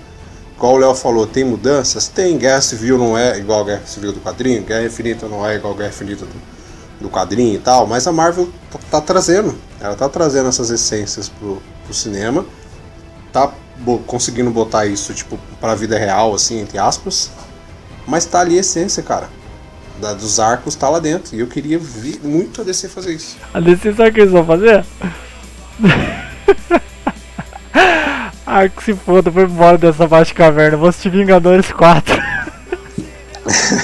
Igual 0.56 0.74
o 0.76 0.78
Léo 0.78 0.96
falou, 0.96 1.28
tem 1.28 1.44
mudanças? 1.44 2.08
Tem. 2.08 2.38
Guerra 2.38 2.62
Civil 2.62 2.98
não 2.98 3.18
é 3.18 3.38
igual 3.38 3.62
a 3.62 3.64
Guerra 3.66 3.86
Civil 3.86 4.14
do 4.14 4.22
quadrinho, 4.22 4.64
Guerra 4.64 4.86
Infinita 4.86 5.28
não 5.28 5.46
é 5.46 5.56
igual 5.56 5.74
a 5.74 5.78
Guerra 5.78 5.90
Infinita 5.90 6.26
do, 6.26 6.42
do 7.02 7.10
quadrinho 7.10 7.56
e 7.56 7.60
tal, 7.60 7.86
mas 7.86 8.08
a 8.08 8.12
Marvel 8.14 8.48
tá, 8.72 8.80
tá 8.92 9.02
trazendo. 9.02 9.54
Ela 9.82 9.96
tá 9.96 10.08
trazendo 10.08 10.48
essas 10.48 10.70
essências 10.70 11.28
pro, 11.28 11.62
pro 11.84 11.94
cinema. 11.94 12.46
Tá 13.34 13.52
bo- 13.80 14.00
conseguindo 14.00 14.52
botar 14.52 14.86
isso, 14.86 15.14
tipo, 15.14 15.38
pra 15.60 15.76
vida 15.76 15.98
real, 15.98 16.34
assim, 16.34 16.62
entre 16.62 16.78
aspas. 16.78 17.30
Mas 18.08 18.26
tá 18.26 18.40
ali 18.40 18.58
a 18.58 18.62
essência, 18.62 19.04
cara. 19.04 19.28
Da- 20.02 20.14
dos 20.14 20.40
arcos 20.40 20.76
tá 20.76 20.90
lá 20.90 21.00
dentro. 21.00 21.36
E 21.36 21.40
eu 21.40 21.48
queria 21.48 21.80
ver 21.80 22.20
muito 22.24 22.62
a 22.62 22.64
DC 22.64 22.90
fazer 22.90 23.14
isso. 23.14 23.38
A 23.54 23.60
DC 23.60 23.94
sabe 23.94 24.10
o 24.10 24.14
que 24.14 24.20
eles 24.22 24.32
vão 24.32 24.46
fazer? 24.46 24.84
ah, 28.46 28.68
que 28.68 28.84
se 28.84 28.94
foda, 28.94 29.32
foi 29.32 29.44
embora 29.44 29.78
dessa 29.78 30.08
baixa 30.08 30.34
caverna. 30.34 30.78
Vou 30.78 30.90
assistir 30.90 31.10
Vingadores 31.10 31.72
4. 31.72 32.22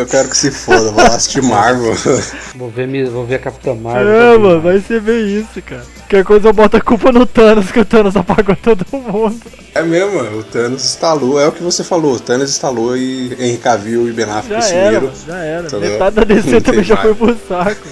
Eu 0.00 0.06
quero 0.06 0.30
que 0.30 0.36
se 0.36 0.50
foda, 0.50 0.90
vou 0.92 1.02
lá 1.04 1.14
assistir 1.14 1.42
Marvel. 1.42 1.94
Vou 2.56 2.70
ver, 2.70 3.10
vou 3.10 3.26
ver 3.26 3.34
a 3.34 3.38
Capitã 3.38 3.74
Marvel. 3.74 4.08
É, 4.10 4.38
mano, 4.38 4.60
vai 4.62 4.80
ser 4.80 4.98
bem 5.00 5.38
isso, 5.38 5.60
cara. 5.60 5.82
Qualquer 5.98 6.24
coisa 6.24 6.48
eu 6.48 6.52
boto 6.54 6.76
a 6.78 6.80
culpa 6.80 7.12
no 7.12 7.26
Thanos, 7.26 7.70
que 7.70 7.80
o 7.80 7.84
Thanos 7.84 8.16
apagou 8.16 8.56
todo 8.64 8.84
mundo. 8.90 9.38
É 9.74 9.82
mesmo, 9.82 10.14
mano, 10.16 10.38
o 10.38 10.42
Thanos 10.42 10.82
instalou, 10.84 11.38
é 11.38 11.46
o 11.46 11.52
que 11.52 11.62
você 11.62 11.84
falou, 11.84 12.14
o 12.14 12.20
Thanos 12.20 12.48
instalou 12.48 12.96
e 12.96 13.34
Henry 13.38 13.58
Cavill 13.58 14.08
e 14.08 14.12
Ben 14.12 14.24
Affleck 14.24 14.62
Já 14.62 14.74
era, 14.74 15.00
mano, 15.02 15.12
já 15.26 15.38
era. 15.38 15.66
Entendeu? 15.66 15.90
Metade 15.90 16.16
da 16.16 16.24
DC 16.24 16.60
também 16.62 16.82
já 16.84 16.94
mais. 16.96 17.06
foi 17.06 17.14
pro 17.14 17.38
saco. 17.46 17.88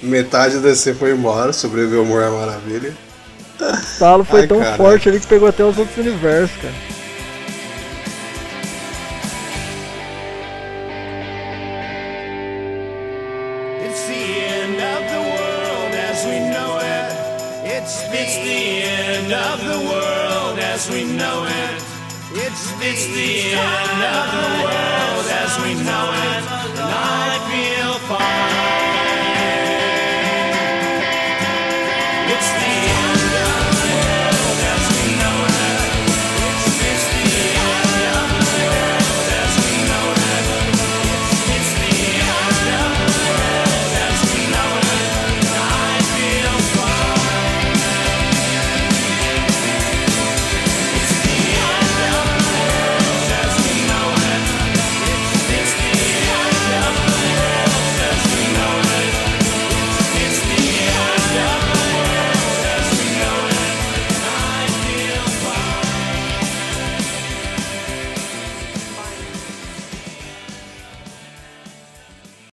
Metade 0.00 0.54
da 0.58 0.68
DC 0.68 0.94
foi 0.94 1.10
embora, 1.10 1.52
sobreviveu 1.52 2.04
Mulher 2.04 2.30
Maravilha. 2.30 2.92
O 3.60 3.98
talo 3.98 4.22
foi 4.24 4.42
Ai, 4.42 4.46
tão 4.46 4.60
cara. 4.60 4.76
forte 4.76 5.08
ali 5.08 5.18
que 5.18 5.26
pegou 5.26 5.48
até 5.48 5.64
os 5.64 5.76
outros 5.76 5.96
universos, 5.98 6.56
cara. 6.62 6.99
we 21.00 21.16
know 21.16 21.44
it. 21.44 21.82
It's 22.32 22.72
the, 22.72 22.86
it's 22.86 23.06
the 23.06 23.52
end, 23.52 23.90
end 23.90 24.02
of 24.04 24.26
the 24.36 24.46
world 24.64 25.26
as 25.42 25.52
we 25.62 25.74
know 25.82 26.06
it. 26.12 26.40